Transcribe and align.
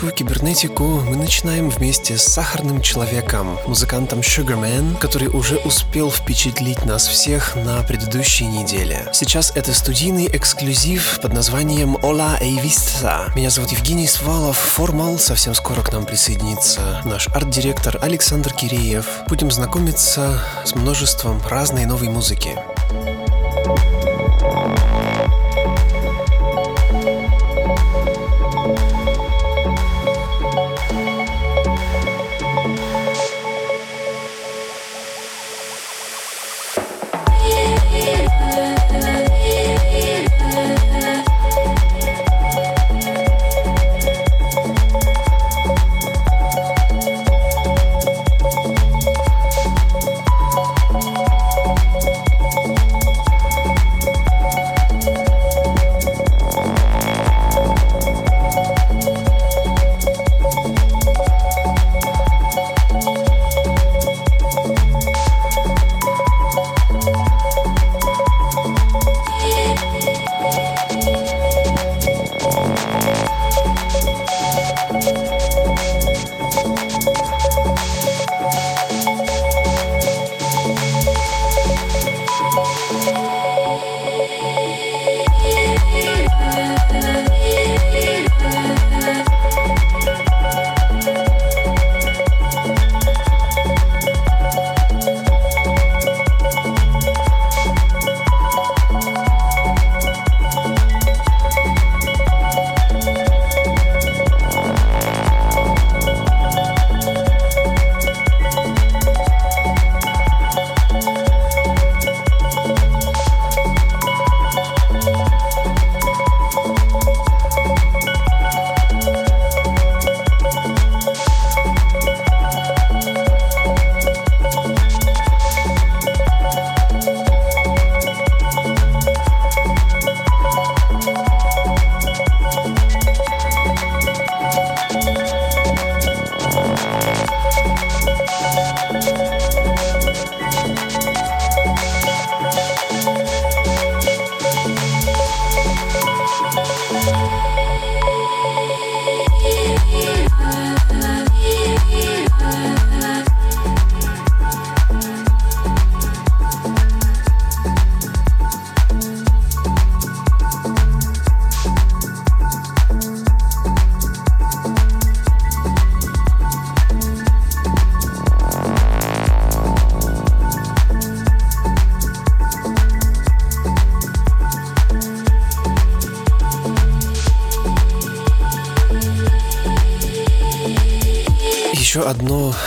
Русскую 0.00 0.16
кибернетику 0.16 1.02
мы 1.02 1.16
начинаем 1.16 1.68
вместе 1.68 2.16
с 2.16 2.22
Сахарным 2.22 2.80
Человеком, 2.80 3.58
музыкантом 3.66 4.20
Sugarman, 4.20 4.96
который 4.96 5.28
уже 5.28 5.58
успел 5.58 6.10
впечатлить 6.10 6.86
нас 6.86 7.06
всех 7.06 7.54
на 7.54 7.82
предыдущей 7.82 8.46
неделе. 8.46 9.06
Сейчас 9.12 9.52
это 9.54 9.74
студийный 9.74 10.26
эксклюзив 10.26 11.20
под 11.20 11.34
названием 11.34 11.98
«Ола 12.02 12.38
Эйвиста». 12.40 13.30
Меня 13.36 13.50
зовут 13.50 13.72
Евгений 13.72 14.06
Свалов, 14.06 14.56
Формал, 14.56 15.18
совсем 15.18 15.54
скоро 15.54 15.82
к 15.82 15.92
нам 15.92 16.06
присоединится 16.06 17.02
наш 17.04 17.28
арт-директор 17.28 17.98
Александр 18.00 18.54
Киреев. 18.54 19.04
Будем 19.28 19.50
знакомиться 19.50 20.42
с 20.64 20.74
множеством 20.74 21.42
разной 21.46 21.84
новой 21.84 22.08
музыки. 22.08 22.56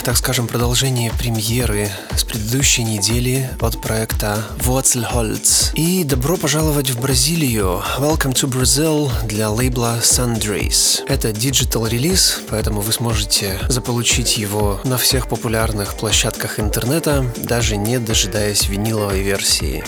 Так 0.04 0.18
скажем, 0.18 0.48
продолжение 0.48 1.12
премьеры 1.12 1.90
с 2.14 2.26
предыдущей 2.26 2.84
недели 2.84 3.50
от 3.62 3.80
проекта 3.80 4.44
Wurzelholz. 4.58 5.74
И 5.76 6.04
добро 6.04 6.36
пожаловать 6.36 6.90
в 6.90 7.00
Бразилию. 7.00 7.82
Welcome 8.00 8.34
to 8.34 8.50
Brazil 8.50 9.10
для 9.26 9.50
лейбла 9.50 10.00
Sundries. 10.02 11.06
Это 11.08 11.32
digital 11.32 11.88
релиз, 11.88 12.42
поэтому 12.50 12.82
вы 12.82 12.92
сможете 12.92 13.60
заполучить 13.70 14.38
его 14.38 14.82
на 14.84 14.98
всех 14.98 15.30
популярных 15.30 15.96
площадках 15.96 16.60
интернета, 16.60 17.26
даже 17.38 17.78
не 17.78 17.98
дожидаясь 17.98 18.68
виниловой 18.68 19.22
версии. 19.22 19.84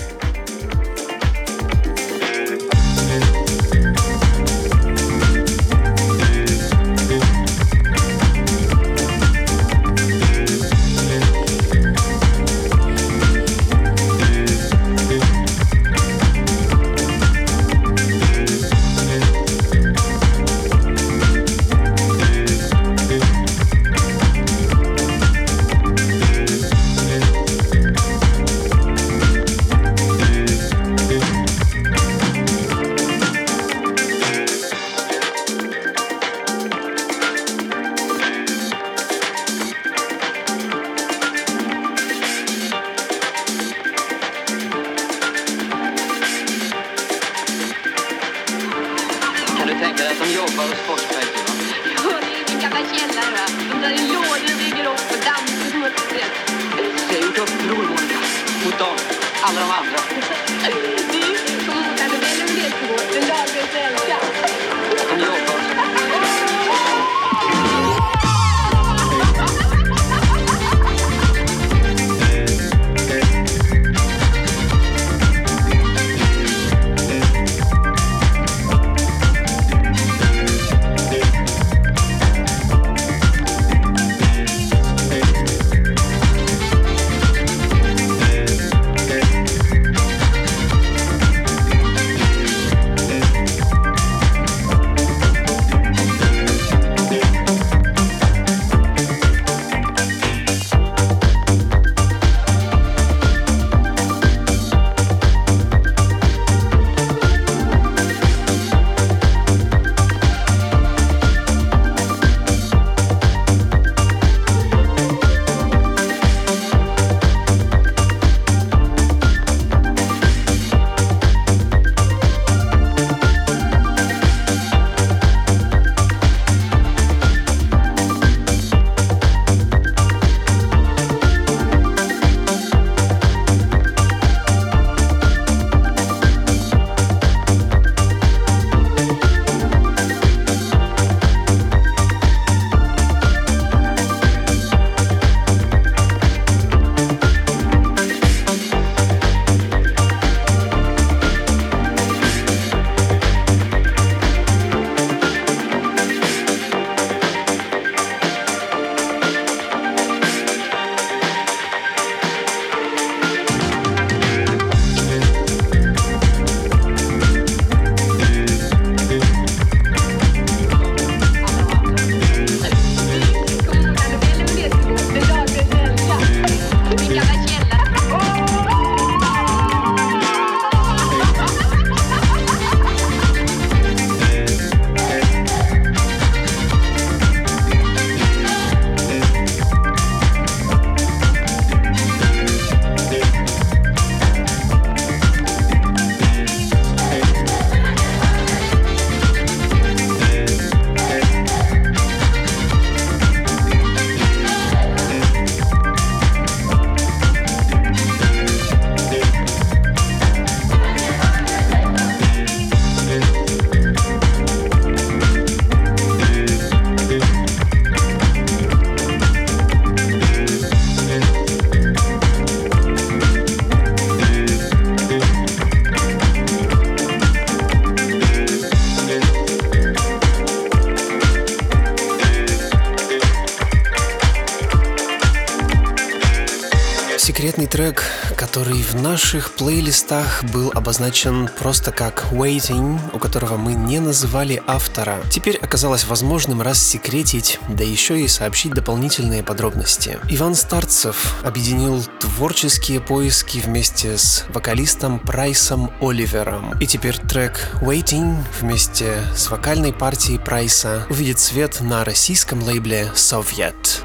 Который 238.55 238.83
в 238.83 238.95
наших 239.01 239.51
плейлистах 239.51 240.45
был 240.53 240.71
обозначен 240.73 241.49
просто 241.59 241.91
как 241.91 242.27
Waiting, 242.31 243.01
у 243.11 243.19
которого 243.19 243.57
мы 243.57 243.73
не 243.73 243.99
называли 243.99 244.63
автора, 244.65 245.19
теперь 245.29 245.57
оказалось 245.57 246.05
возможным 246.05 246.61
рассекретить, 246.61 247.59
да 247.67 247.83
еще 247.83 248.21
и 248.21 248.29
сообщить 248.29 248.73
дополнительные 248.73 249.43
подробности. 249.43 250.19
Иван 250.29 250.55
Старцев 250.55 251.35
объединил 251.43 252.01
творческие 252.21 253.01
поиски 253.01 253.57
вместе 253.57 254.17
с 254.17 254.45
вокалистом 254.47 255.19
Прайсом 255.19 255.91
Оливером. 255.99 256.79
И 256.79 256.87
теперь 256.87 257.17
трек 257.17 257.59
Waiting 257.81 258.37
вместе 258.61 259.17
с 259.35 259.49
вокальной 259.49 259.91
партией 259.91 260.39
Прайса 260.39 261.05
увидит 261.09 261.39
свет 261.39 261.81
на 261.81 262.05
российском 262.05 262.63
лейбле 262.63 263.11
Soviet. 263.15 264.04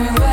everywhere. 0.00 0.29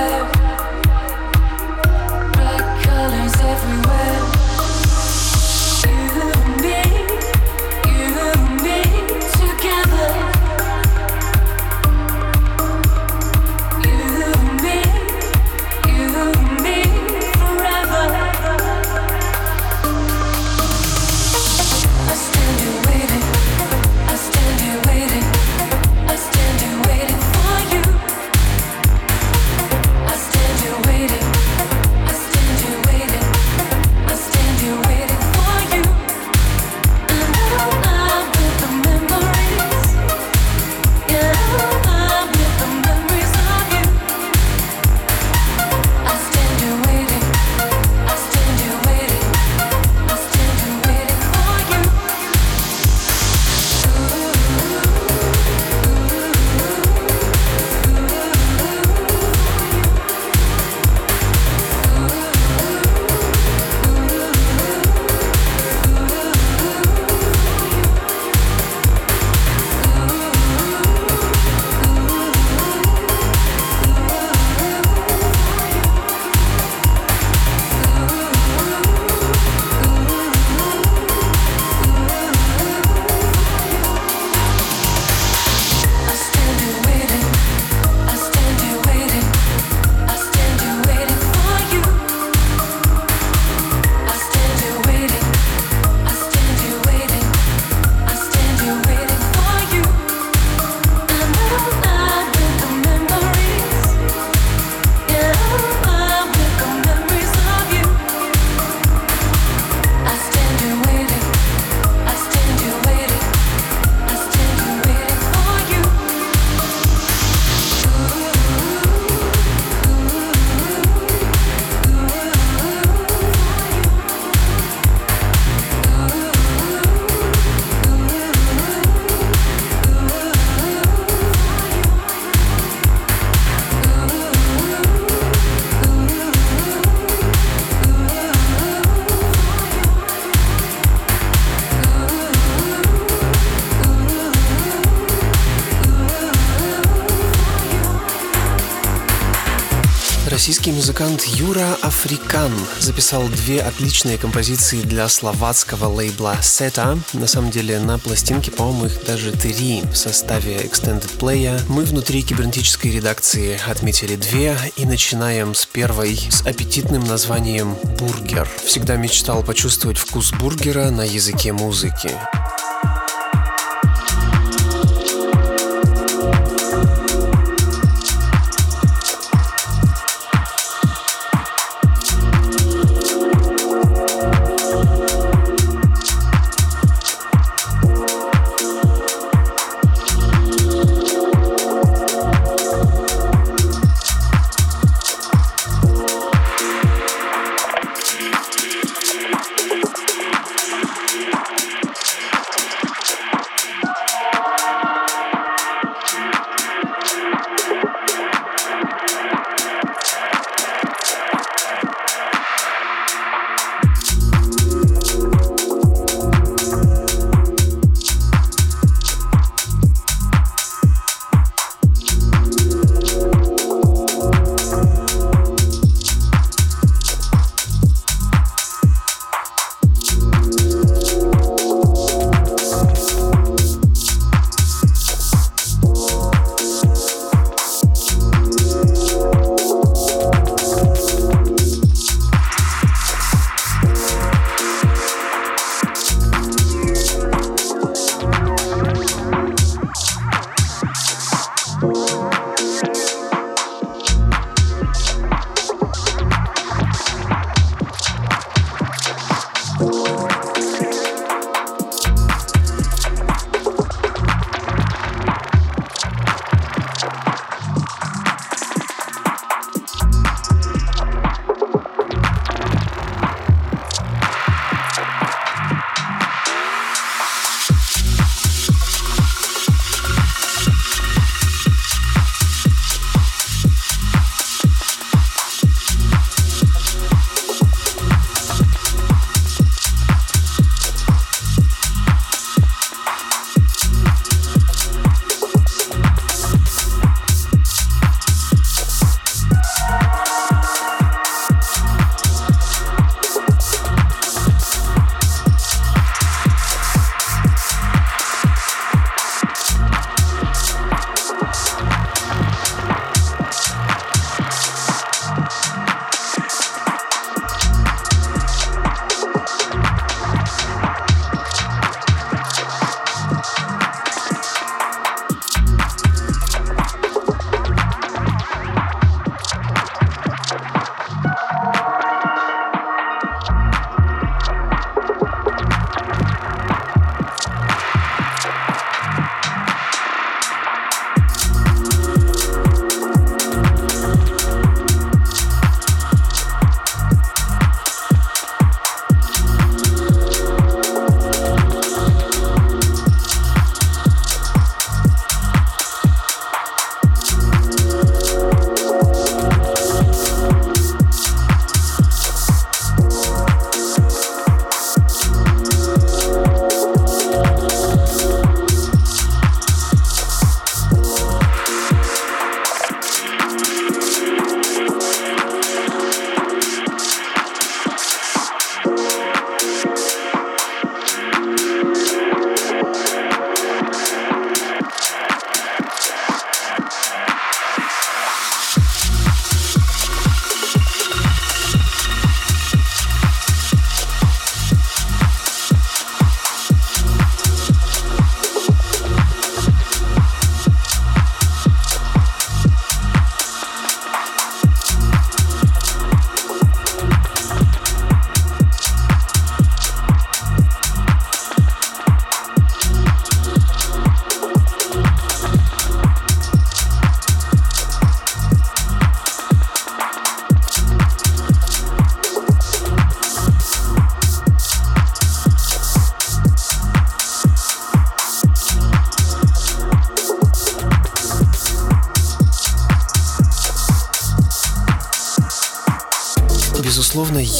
Африкан 151.97 152.51
записал 152.79 153.27
две 153.27 153.59
отличные 153.59 154.19
композиции 154.19 154.81
для 154.81 155.09
словацкого 155.09 155.87
лейбла 155.87 156.37
Seta. 156.41 156.99
На 157.13 157.25
самом 157.25 157.49
деле 157.49 157.79
на 157.79 157.97
пластинке, 157.97 158.51
по-моему, 158.51 158.85
их 158.85 159.03
даже 159.03 159.31
три 159.31 159.81
в 159.81 159.95
составе 159.95 160.57
Extended 160.57 161.17
Play. 161.17 161.59
Мы 161.67 161.85
внутри 161.85 162.21
кибернетической 162.21 162.91
редакции 162.91 163.59
отметили 163.67 164.15
две 164.15 164.55
и 164.75 164.85
начинаем 164.85 165.55
с 165.55 165.65
первой 165.65 166.15
с 166.17 166.45
аппетитным 166.45 167.03
названием 167.03 167.75
«Бургер». 167.97 168.47
Всегда 168.63 168.95
мечтал 168.95 169.41
почувствовать 169.41 169.97
вкус 169.97 170.31
бургера 170.33 170.91
на 170.91 171.01
языке 171.01 171.51
музыки. 171.51 172.11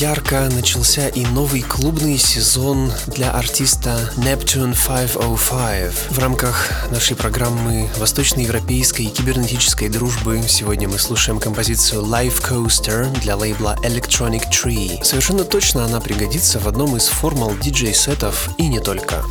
Ярко 0.01 0.47
начался 0.53 1.07
и 1.07 1.25
новый 1.25 1.61
клубный 1.61 2.17
сезон 2.17 2.91
для 3.07 3.31
артиста 3.31 4.11
Neptune 4.15 4.75
505. 4.75 6.11
В 6.11 6.19
рамках 6.19 6.71
нашей 6.91 7.15
программы 7.15 7.89
восточноевропейской 7.97 9.05
и 9.05 9.09
кибернетической 9.09 9.89
дружбы 9.89 10.43
сегодня 10.47 10.87
мы 10.87 10.99
слушаем 10.99 11.39
композицию 11.39 12.03
Live 12.03 12.43
Coaster 12.47 13.11
для 13.21 13.35
лейбла 13.35 13.75
Electronic 13.81 14.43
Tree. 14.51 15.03
Совершенно 15.03 15.43
точно 15.43 15.85
она 15.85 15.99
пригодится 15.99 16.59
в 16.59 16.67
одном 16.67 16.95
из 16.95 17.07
формал 17.07 17.55
диджей-сетов 17.57 18.49
и 18.57 18.67
не 18.67 18.79
только. 18.79 19.23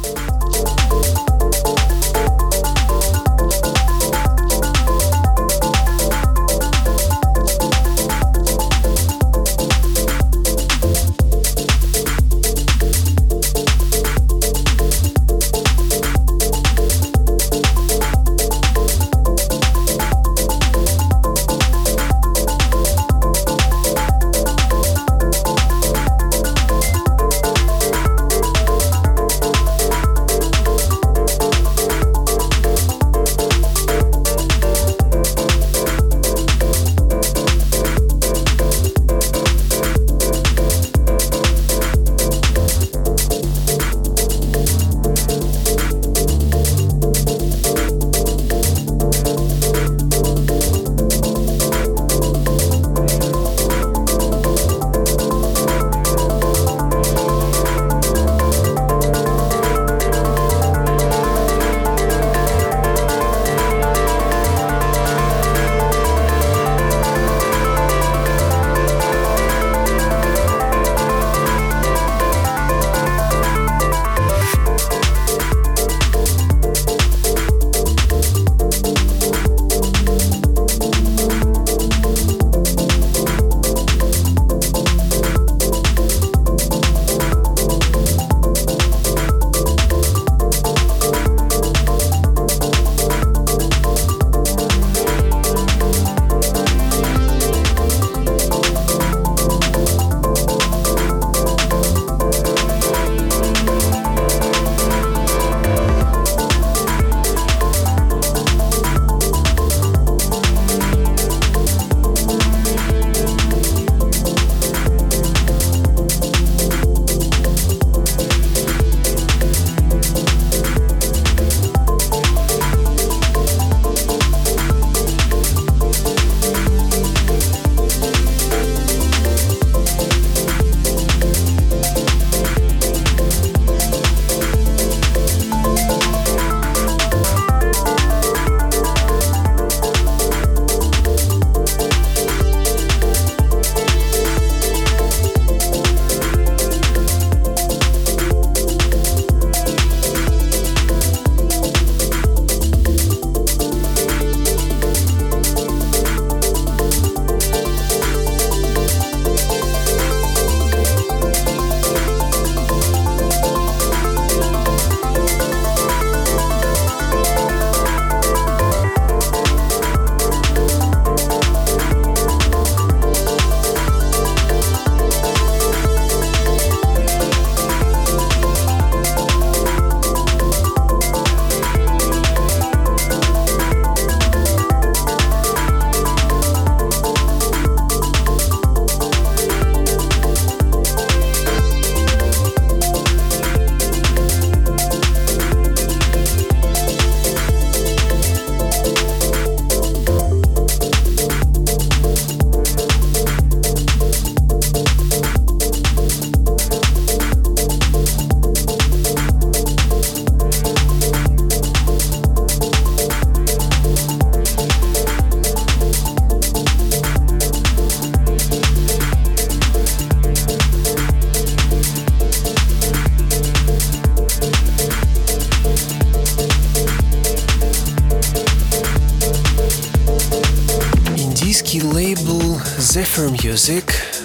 Music 233.43 233.85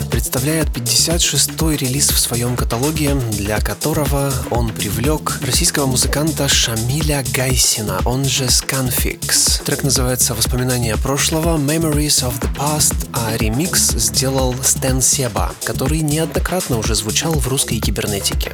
представляет 0.10 0.70
56-й 0.70 1.76
релиз 1.76 2.12
в 2.12 2.20
своем 2.20 2.56
каталоге, 2.56 3.16
для 3.32 3.60
которого 3.60 4.34
он 4.50 4.70
привлек 4.70 5.40
российского 5.46 5.86
музыканта 5.86 6.48
Шамиля 6.48 7.24
Гайсина, 7.34 8.00
он 8.06 8.26
же 8.26 8.46
Scanfix. 8.46 9.64
Трек 9.64 9.84
называется 9.84 10.34
«Воспоминания 10.34 10.96
прошлого» 10.98 11.58
Memories 11.58 12.24
of 12.26 12.40
the 12.42 12.56
Past, 12.56 12.96
а 13.14 13.36
ремикс 13.38 13.92
сделал 13.92 14.56
Стэн 14.64 15.02
Себа, 15.02 15.52
который 15.66 16.00
неоднократно 16.00 16.78
уже 16.78 16.96
звучал 16.96 17.34
в 17.34 17.48
русской 17.48 17.80
кибернетике. 17.80 18.54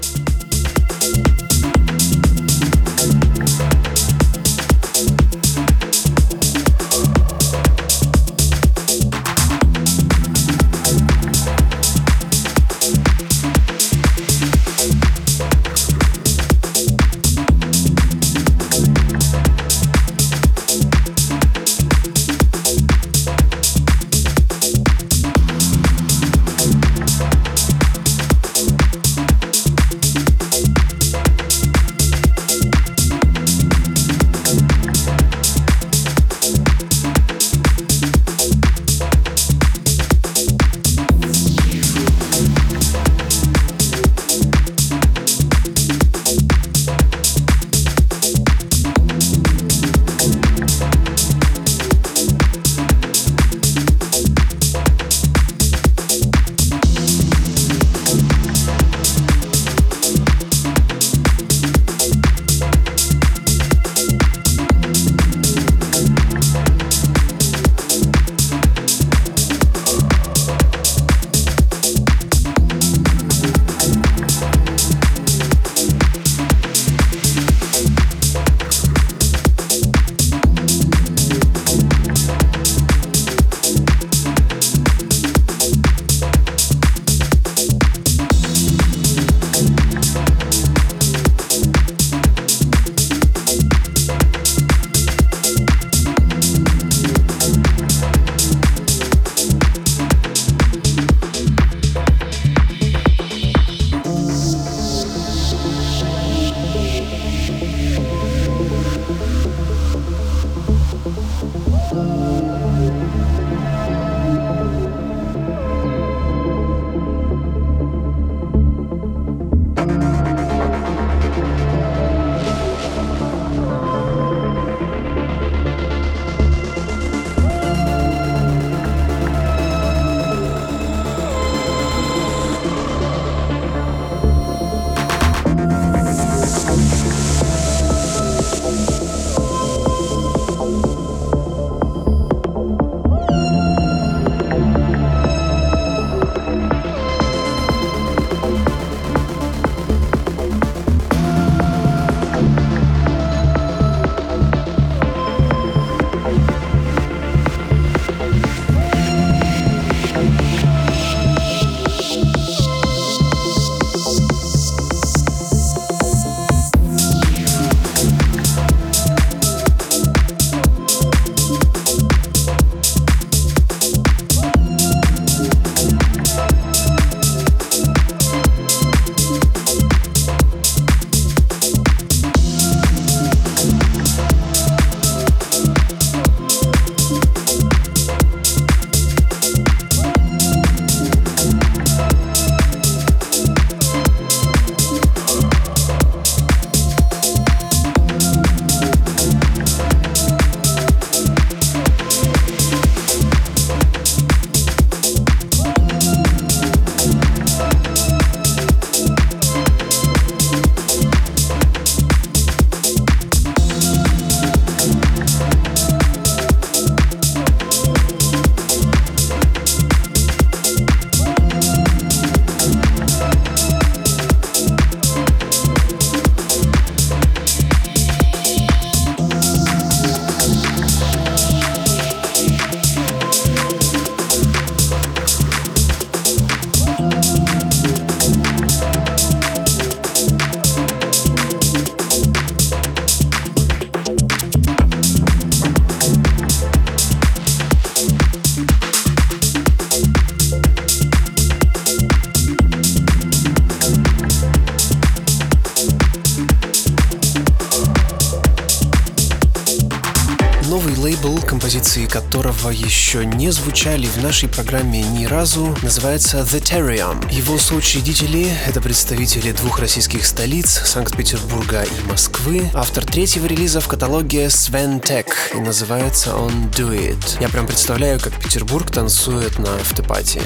Еще 262.87 263.25
не 263.25 263.51
звучали 263.51 264.07
в 264.07 264.23
нашей 264.23 264.47
программе 264.47 265.01
ни 265.01 265.25
разу, 265.25 265.75
называется 265.81 266.37
The 266.37 266.61
Terrium. 266.61 267.29
Его 267.29 267.57
соучредители— 267.57 268.49
это 268.65 268.79
представители 268.79 269.51
двух 269.51 269.79
российских 269.79 270.25
столиц, 270.25 270.83
Санкт-Петербурга 270.85 271.83
и 271.83 272.09
Москвы. 272.09 272.71
Автор 272.73 273.05
третьего 273.05 273.45
релиза 273.45 273.81
в 273.81 273.89
каталоге 273.89 274.45
Sven 274.45 275.03
Tech, 275.03 275.27
и 275.53 275.57
называется 275.57 276.37
он 276.37 276.69
Do 276.69 276.97
It. 276.97 277.41
Я 277.41 277.49
прям 277.49 277.67
представляю, 277.67 278.21
как 278.21 278.41
Петербург 278.41 278.89
танцует 278.89 279.59
на 279.59 279.75
автопатии. 279.75 280.41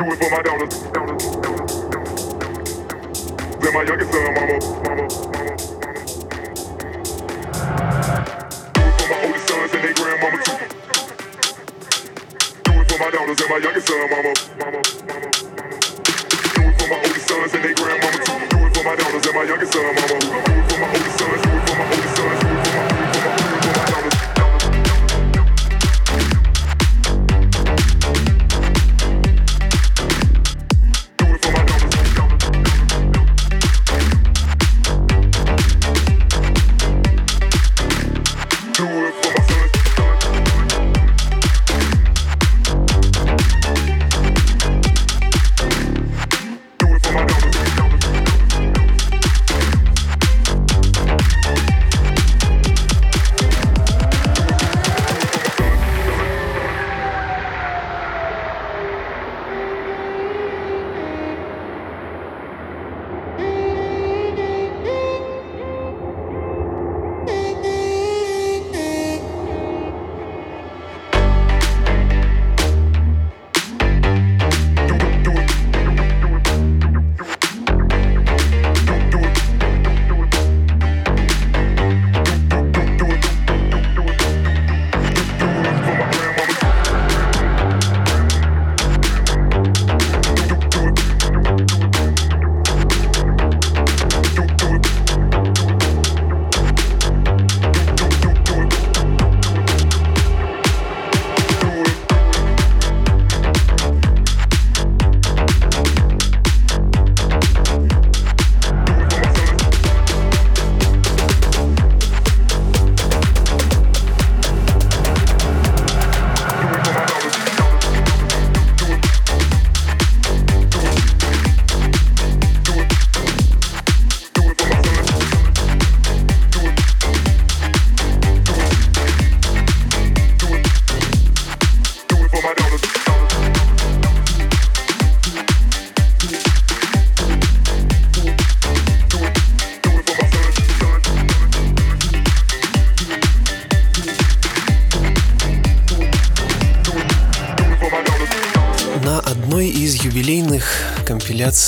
Do 0.00 0.06
it 0.06 0.16
for 0.16 0.30
my 0.30 0.40
daughters. 0.40 0.74
Then 3.60 3.72
my 3.74 3.82
youngest 3.82 4.10
son, 4.10 4.32
mama, 4.32 4.56
mama. 4.80 5.04
Do 8.72 8.80
it 8.80 8.96
for 8.96 9.06
my 9.10 9.16
oldest 9.20 9.44
sons 9.46 9.72
and 9.74 9.82
their 9.84 9.92
grandmama 9.92 10.38
too. 10.40 10.56
Do 12.64 12.70
it 12.80 12.86
for 12.88 12.98
my 12.98 13.10
daughters 13.10 13.40
and 13.40 13.50
my 13.50 13.58
youngest 13.58 13.86
son, 13.88 14.08
mama. 14.08 14.32
Do 16.54 16.62
it 16.64 16.80
for 16.80 16.88
my 16.88 16.96
oldest 16.96 17.28
sons 17.28 17.52
and 17.52 17.62
their 17.62 17.74
grandmama 17.74 18.18
too. 18.24 18.40
Do 18.48 18.56
it 18.56 18.72
for 18.74 18.82
my 18.82 18.96
daughters 18.96 19.26
and 19.26 19.34
my 19.36 19.42
youngest 19.44 19.72
son, 19.74 19.84
mama. 19.84 20.06
Do 20.08 20.16
it 20.16 20.72
for 20.72 20.78
my 20.80 20.88
oldest 20.96 21.19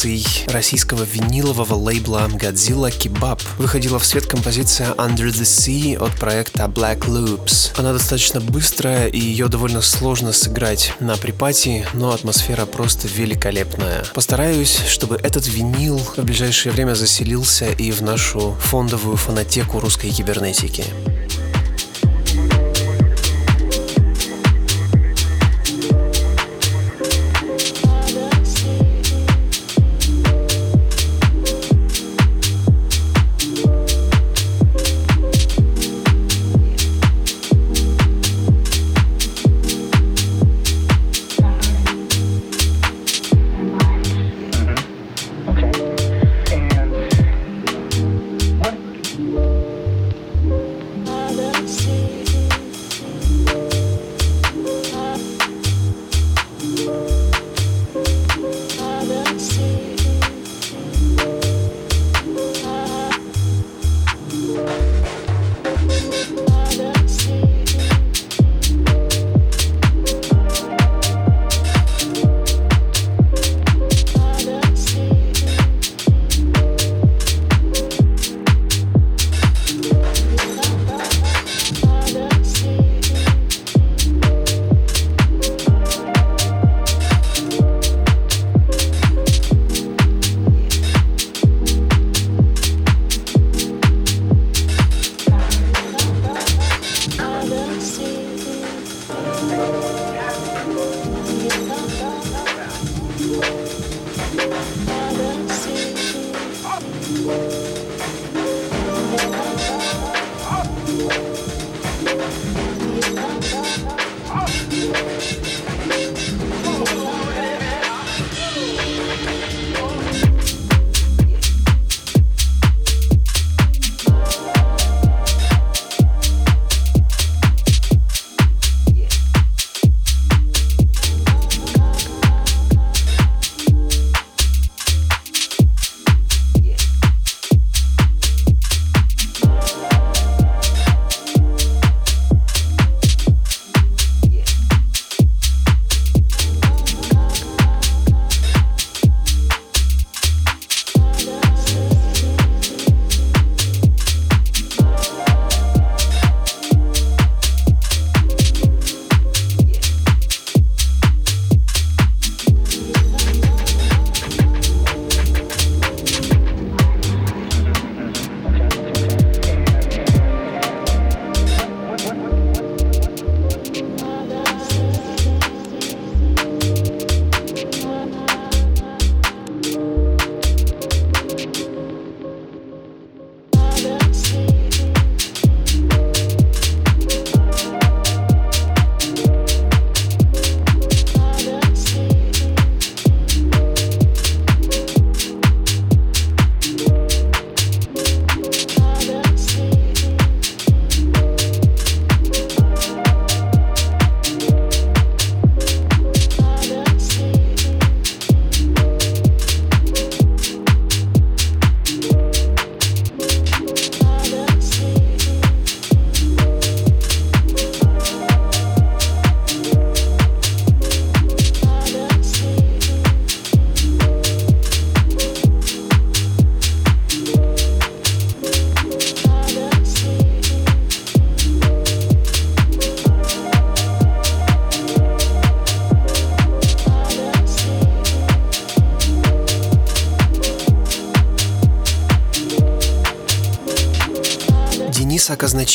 компиляций 0.02 0.46
российского 0.48 1.04
винилового 1.04 1.74
лейбла 1.74 2.28
Godzilla 2.28 2.90
Kebab 2.90 3.40
выходила 3.58 3.98
в 3.98 4.04
свет 4.04 4.26
композиция 4.26 4.90
Under 4.94 5.28
the 5.28 5.42
Sea 5.42 5.96
от 5.96 6.12
проекта 6.18 6.64
Black 6.64 7.06
Loops. 7.06 7.72
Она 7.76 7.92
достаточно 7.92 8.40
быстрая 8.40 9.06
и 9.06 9.18
ее 9.18 9.48
довольно 9.48 9.80
сложно 9.80 10.32
сыграть 10.32 10.94
на 11.00 11.16
припати, 11.16 11.86
но 11.94 12.10
атмосфера 12.12 12.66
просто 12.66 13.06
великолепная. 13.08 14.04
Постараюсь, 14.14 14.80
чтобы 14.88 15.16
этот 15.16 15.46
винил 15.46 15.98
в 15.98 16.24
ближайшее 16.24 16.72
время 16.72 16.94
заселился 16.94 17.66
и 17.66 17.92
в 17.92 18.02
нашу 18.02 18.56
фондовую 18.60 19.16
фонотеку 19.16 19.78
русской 19.78 20.10
кибернетики. 20.10 20.84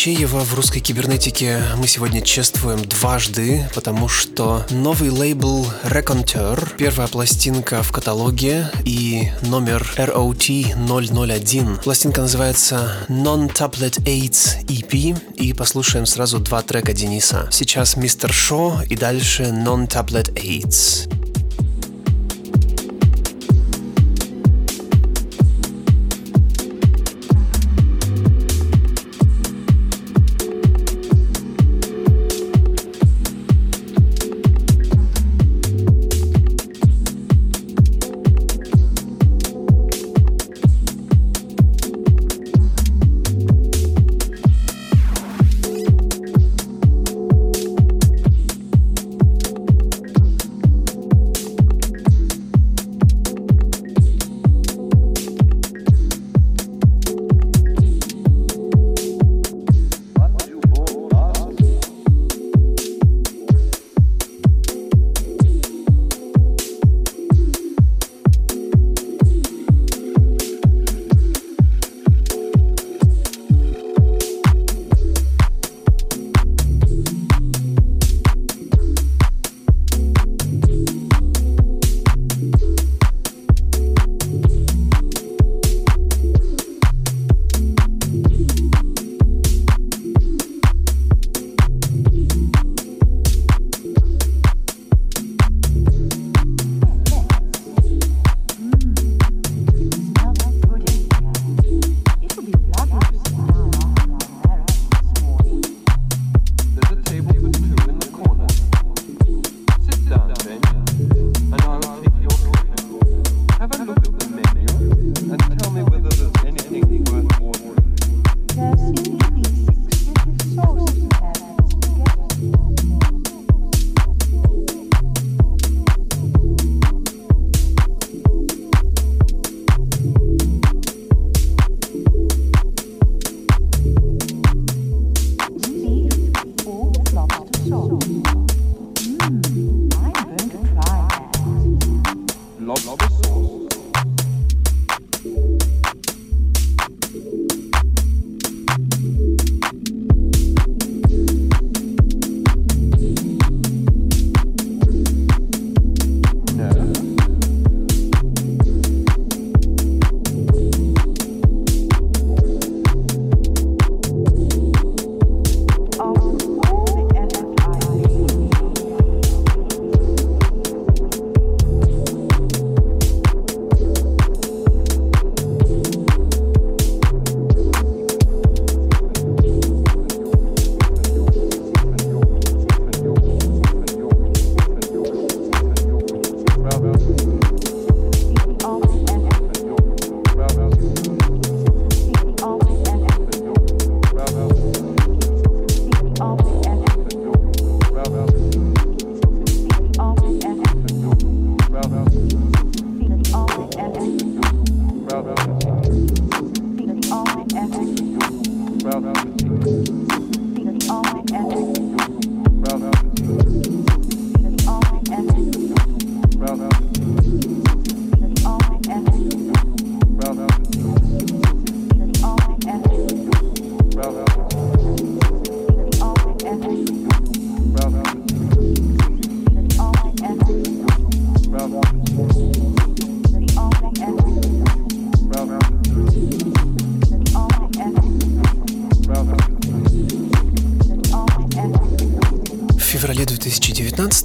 Казначеева 0.08 0.40
в 0.40 0.54
русской 0.54 0.80
кибернетике 0.80 1.62
мы 1.76 1.86
сегодня 1.86 2.22
чествуем 2.22 2.82
дважды, 2.86 3.70
потому 3.76 4.08
что 4.08 4.66
новый 4.70 5.10
лейбл 5.10 5.68
Raconteur, 5.84 6.78
первая 6.78 7.10
пластинка 7.10 7.84
в 7.84 7.92
каталоге 7.92 8.72
и 8.86 9.30
номер 9.42 9.86
ROT 9.98 10.48
001. 10.48 11.80
Пластинка 11.84 12.22
называется 12.22 12.94
Non-Tablet 13.10 14.02
AIDS 14.06 14.66
EP 14.68 15.20
и 15.36 15.52
послушаем 15.52 16.06
сразу 16.06 16.40
два 16.40 16.62
трека 16.62 16.94
Дениса. 16.94 17.50
Сейчас 17.52 17.98
Мистер 17.98 18.32
Шо 18.32 18.82
и 18.90 18.96
дальше 18.96 19.44
Non-Tablet 19.44 20.36
AIDS. 20.36 21.07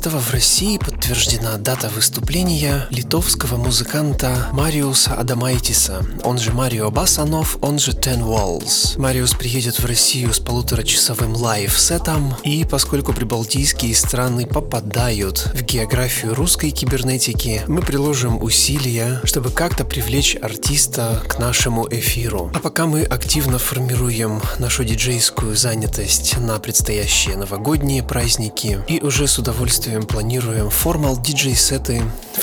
2019 0.02 0.12
в 0.12 0.32
России 0.32 0.78
подтверждена 0.78 1.56
дата 1.58 1.88
выступления 1.88 2.88
литовского 3.12 3.58
музыканта 3.58 4.48
Мариуса 4.54 5.12
Адамайтиса, 5.12 6.02
он 6.24 6.38
же 6.38 6.50
Марио 6.54 6.90
Басанов, 6.90 7.58
он 7.60 7.78
же 7.78 7.90
Ten 7.92 8.22
Walls. 8.22 8.98
Мариус 8.98 9.34
приедет 9.34 9.78
в 9.78 9.84
Россию 9.84 10.32
с 10.32 10.38
полуторачасовым 10.38 11.36
live 11.36 11.72
-сетом, 11.72 12.34
и 12.42 12.64
поскольку 12.64 13.12
прибалтийские 13.12 13.94
страны 13.94 14.46
попадают 14.46 15.50
в 15.52 15.60
географию 15.60 16.34
русской 16.34 16.70
кибернетики, 16.70 17.60
мы 17.68 17.82
приложим 17.82 18.42
усилия, 18.42 19.20
чтобы 19.24 19.50
как-то 19.50 19.84
привлечь 19.84 20.34
артиста 20.40 21.22
к 21.28 21.38
нашему 21.38 21.86
эфиру. 21.90 22.50
А 22.54 22.60
пока 22.60 22.86
мы 22.86 23.02
активно 23.02 23.58
формируем 23.58 24.40
нашу 24.58 24.84
диджейскую 24.84 25.54
занятость 25.54 26.38
на 26.38 26.58
предстоящие 26.58 27.36
новогодние 27.36 28.02
праздники, 28.02 28.82
и 28.88 29.00
уже 29.00 29.28
с 29.28 29.38
удовольствием 29.38 30.04
планируем 30.04 30.70
формал 30.70 31.20
диджей-сеты, 31.20 32.02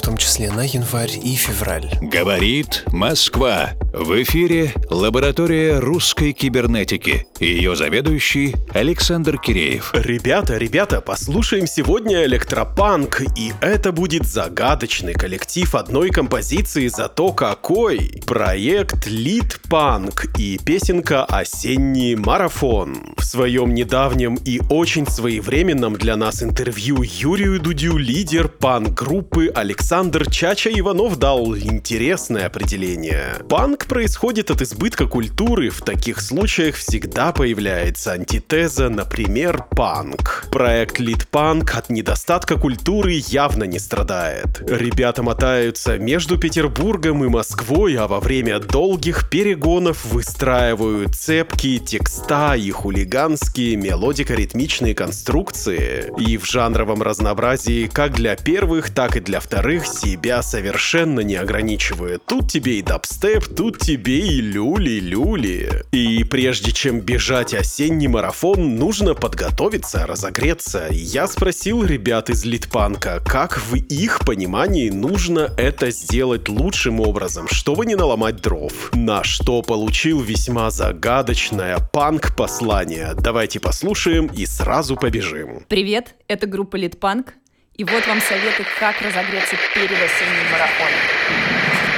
том 0.09 0.17
числе 0.17 0.51
на 0.51 0.61
январь 0.61 1.19
и 1.21 1.35
февраль. 1.35 1.87
Говорит 2.01 2.83
Москва. 2.87 3.73
В 3.91 4.21
эфире 4.21 4.71
лаборатория 4.91 5.79
русской 5.79 6.31
кибернетики. 6.31 7.25
Ее 7.39 7.75
заведующий 7.75 8.55
Александр 8.71 9.39
Киреев. 9.39 9.91
Ребята, 9.95 10.57
ребята, 10.57 11.01
послушаем 11.01 11.65
сегодня 11.65 12.23
электропанк, 12.25 13.21
и 13.35 13.51
это 13.61 13.91
будет 13.91 14.27
загадочный 14.27 15.13
коллектив 15.13 15.73
одной 15.73 16.11
композиции, 16.11 16.87
зато 16.87 17.31
какой! 17.31 18.21
Проект 18.27 19.07
Лид 19.07 19.59
Панк 19.69 20.25
и 20.37 20.59
песенка 20.63 21.25
«Осенний 21.25 22.13
марафон». 22.13 23.15
В 23.17 23.23
своем 23.23 23.73
недавнем 23.73 24.35
и 24.45 24.61
очень 24.69 25.07
своевременном 25.07 25.95
для 25.95 26.15
нас 26.15 26.43
интервью 26.43 27.01
Юрию 27.01 27.59
Дудю 27.59 27.97
лидер 27.97 28.49
панк-группы 28.49 29.47
Александр 29.47 30.29
Чача 30.29 30.69
Иванов 30.69 31.17
дал 31.17 31.57
интересное 31.57 32.45
определение. 32.45 33.37
Панк 33.49 33.78
происходит 33.85 34.51
от 34.51 34.61
избытка 34.61 35.05
культуры, 35.05 35.69
в 35.69 35.81
таких 35.81 36.21
случаях 36.21 36.75
всегда 36.75 37.31
появляется 37.31 38.13
антитеза, 38.13 38.89
например, 38.89 39.65
панк. 39.75 40.47
Проект 40.51 40.99
Лид 40.99 41.27
Панк 41.27 41.75
от 41.75 41.89
недостатка 41.89 42.55
культуры 42.55 43.21
явно 43.27 43.65
не 43.65 43.79
страдает. 43.79 44.61
Ребята 44.67 45.23
мотаются 45.23 45.97
между 45.97 46.37
Петербургом 46.37 47.23
и 47.23 47.27
Москвой, 47.27 47.95
а 47.95 48.07
во 48.07 48.19
время 48.19 48.59
долгих 48.59 49.29
перегонов 49.29 50.05
выстраивают 50.05 51.15
цепкие 51.15 51.79
текста 51.79 52.55
и 52.55 52.71
хулиганские 52.71 53.75
мелодико-ритмичные 53.75 54.95
конструкции. 54.95 56.11
И 56.17 56.37
в 56.37 56.45
жанровом 56.45 57.01
разнообразии 57.01 57.87
как 57.87 58.13
для 58.13 58.35
первых, 58.35 58.89
так 58.89 59.15
и 59.15 59.19
для 59.19 59.39
вторых 59.39 59.85
себя 59.85 60.41
совершенно 60.41 61.19
не 61.19 61.35
ограничивает. 61.35 62.25
Тут 62.25 62.51
тебе 62.51 62.79
и 62.79 62.81
дабстеп, 62.81 63.45
тут 63.55 63.68
тебе 63.77 64.19
и 64.19 64.41
люли-люли. 64.41 65.83
И 65.91 66.23
прежде 66.23 66.71
чем 66.71 67.01
бежать 67.01 67.53
осенний 67.53 68.07
марафон, 68.07 68.77
нужно 68.77 69.13
подготовиться, 69.13 70.07
разогреться. 70.07 70.87
Я 70.91 71.27
спросил 71.27 71.83
ребят 71.83 72.29
из 72.29 72.45
Литпанка, 72.45 73.21
как 73.25 73.59
в 73.59 73.75
их 73.75 74.21
понимании 74.25 74.89
нужно 74.89 75.51
это 75.57 75.91
сделать 75.91 76.49
лучшим 76.49 76.99
образом, 76.99 77.47
чтобы 77.47 77.85
не 77.85 77.95
наломать 77.95 78.37
дров. 78.37 78.91
На 78.93 79.23
что 79.23 79.61
получил 79.61 80.21
весьма 80.21 80.71
загадочное 80.71 81.77
панк-послание. 81.91 83.13
Давайте 83.15 83.59
послушаем 83.59 84.27
и 84.27 84.45
сразу 84.45 84.95
побежим. 84.95 85.65
Привет, 85.67 86.15
это 86.27 86.47
группа 86.47 86.75
Литпанк. 86.75 87.33
И 87.75 87.83
вот 87.83 88.05
вам 88.07 88.19
советы, 88.19 88.65
как 88.79 89.01
разогреться 89.01 89.55
перед 89.73 89.91
осенним 89.91 90.51
марафоном. 90.51 91.88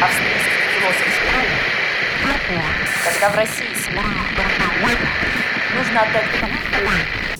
Австрийский 0.00 0.50
философ 0.78 1.08
сказал, 1.16 1.44
когда 3.04 3.30
в 3.30 3.34
России 3.36 3.66
нужно 5.74 6.02
отдать 6.02 6.26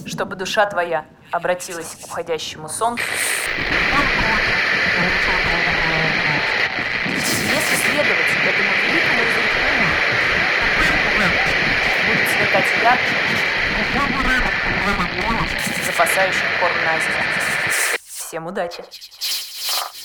чтобы 0.07 0.35
душа 0.37 0.67
твоя 0.67 1.07
обратилась 1.31 1.95
к 2.03 2.07
уходящему 2.07 2.69
солнцу. 2.69 3.05
Если 7.07 7.77
следовать 7.77 8.33
этому 8.45 8.71
великому 8.87 9.21
изречению, 9.23 9.93
будет 12.09 12.29
сверкать 12.29 12.67
ярче, 12.83 13.15
запасающим 15.87 16.49
корм 16.61 16.77
на 16.85 16.99
зиму. 16.99 17.23
Всем 18.05 18.47
удачи! 18.47 18.83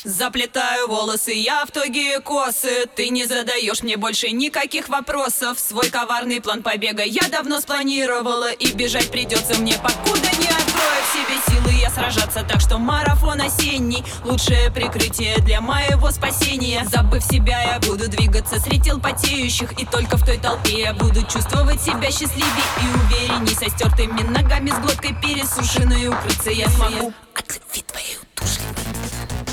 Заплетаю 0.04 0.89
волосы 0.89 1.32
я 1.32 1.66
в 1.66 1.72
тугие 1.72 2.20
косы. 2.20 2.88
Ты 2.93 3.08
не 3.08 3.26
задаешь 3.26 3.84
мне 3.84 3.95
больше 3.95 4.32
никаких 4.32 4.89
вопросов. 4.89 5.58
Свой 5.58 5.89
коварный 5.89 6.41
план 6.41 6.62
побега 6.62 7.04
я 7.04 7.30
давно 7.30 7.62
спланировала. 7.62 8.51
И 8.51 8.74
бежать 8.74 9.10
придется 9.12 9.58
мне, 9.60 9.76
покуда 9.76 10.30
не 10.39 10.47
открою 10.47 10.99
в 11.04 11.14
себе 11.14 11.38
силы. 11.47 11.80
Я 11.80 11.89
сражаться 11.89 12.43
Так 12.43 12.60
что 12.60 12.80
марафон 12.80 13.39
осенний. 13.39 14.04
Лучшее 14.26 14.70
прикрытие 14.72 15.38
для 15.38 15.62
моего 15.62 16.12
спасения. 16.12 16.86
Забыв 16.91 17.24
себя, 17.24 17.62
я 17.62 17.80
буду 17.80 18.10
двигаться 18.10 18.60
среди 18.60 18.91
потеющих 18.91 19.72
И 19.80 19.86
только 19.86 20.18
в 20.18 20.26
той 20.26 20.38
толпе 20.38 20.82
я 20.82 20.93
буду 20.93 21.22
чувствовать 21.22 21.82
себя 21.82 22.12
счастливее. 22.12 22.43
И 22.82 23.16
уверенней 23.16 23.56
со 23.56 23.70
стертыми 23.70 24.22
ногами 24.24 24.70
С 24.70 24.80
глоткой 24.80 25.16
пересушенной 25.22 26.10
укрыться 26.10 26.49
я 26.49 26.68
смогу. 26.72 27.14
От 27.36 27.47
любви 27.47 27.86
твоей 27.88 28.18
удушливой 28.36 29.53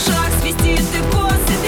ушах 0.00 0.30
свистит 0.40 0.80
и 0.80 1.02
косы 1.12 1.59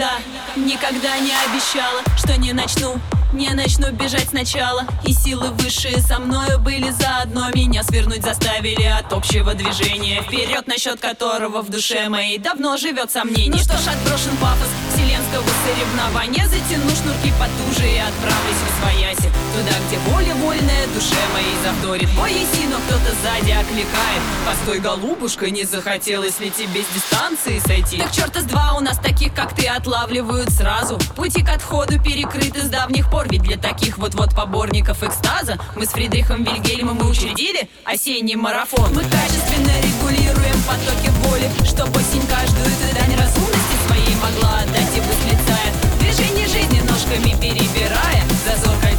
никогда, 0.00 0.12
никогда 0.56 1.18
не 1.18 1.32
обещала, 1.44 2.00
что 2.16 2.38
не 2.38 2.52
начну, 2.52 2.98
не 3.32 3.50
начну 3.50 3.90
бежать 3.92 4.28
сначала 4.30 4.84
И 5.04 5.12
силы 5.12 5.48
высшие 5.50 6.00
со 6.00 6.18
мною 6.18 6.58
были 6.58 6.90
заодно. 6.90 7.48
Меня 7.54 7.82
свернуть 7.82 8.22
заставили 8.22 8.84
от 8.84 9.12
общего 9.12 9.54
движения 9.54 10.22
Вперед, 10.22 10.66
насчет 10.66 11.00
которого 11.00 11.62
в 11.62 11.70
душе 11.70 12.08
моей 12.08 12.38
давно 12.38 12.76
живет 12.76 13.10
сомнение. 13.10 13.52
Ну 13.52 13.58
что 13.58 13.76
ж, 13.78 13.94
отброшен 13.94 14.36
пафос 14.40 14.68
вселенского 14.92 15.48
соревнования 15.64 16.46
Затяну 16.46 16.90
шнурки 16.90 17.32
потуже 17.38 17.88
и 17.88 17.98
отправлюсь 17.98 18.60
в 18.66 18.82
свояси. 18.82 19.30
Туда, 19.54 19.76
где 19.86 19.98
воля 20.10 20.34
вольная 20.34 20.86
душе 20.94 21.20
моей 21.32 21.56
завторит. 21.62 22.08
Бой 22.16 22.32
еси, 22.32 22.66
но 22.68 22.76
кто-то 22.86 23.14
сзади 23.22 23.50
окликает. 23.50 24.22
Постой, 24.46 24.80
голубушка, 24.80 25.50
не 25.50 25.64
захотелось 25.64 26.40
ли 26.40 26.50
тебе 26.50 26.82
с 26.82 26.94
дистанции 26.94 27.60
сойти? 27.64 27.98
Так 27.98 28.12
черта 28.12 28.40
с 28.40 28.44
два 28.44 28.74
у 28.76 28.80
нас 28.80 28.98
таких, 28.98 29.34
как 29.34 29.54
ты, 29.54 29.66
отлавливают 29.66 30.50
сразу. 30.50 30.98
Пути 31.16 31.42
к 31.42 31.50
отходу 31.50 32.00
перекрыты 32.02 32.62
с 32.62 32.68
давних 32.68 33.10
пор 33.10 33.19
Ведь 33.28 33.42
для 33.42 33.56
таких 33.56 33.98
вот-вот 33.98 34.34
поборников 34.34 35.02
экстаза. 35.02 35.58
Мы 35.76 35.86
с 35.86 35.90
Фридрихом 35.90 36.44
Вильгельмом 36.44 36.96
мы 36.96 37.08
учредили 37.08 37.68
осенний 37.84 38.36
марафон. 38.36 38.92
Мы 38.94 39.02
качественно 39.02 39.72
регулируем 39.82 40.56
потоки 40.66 41.10
воли 41.24 41.50
Чтоб 41.64 41.88
осень 41.96 42.26
каждую 42.26 42.66
ты 42.66 42.94
дань 42.94 43.16
разумности 43.16 43.76
своей 43.86 44.14
могла 44.16 44.60
отдать 44.60 44.96
и 44.96 45.00
восклицая 45.00 45.72
Движение 46.00 46.46
жизни 46.46 46.80
ножками 46.88 47.34
перебирая 47.40 48.22
Зазор 48.44 48.89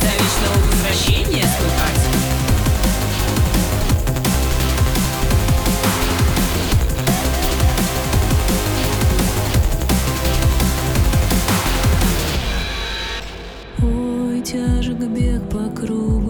бег 15.08 15.41
по 15.49 15.70
кругу, 15.76 16.20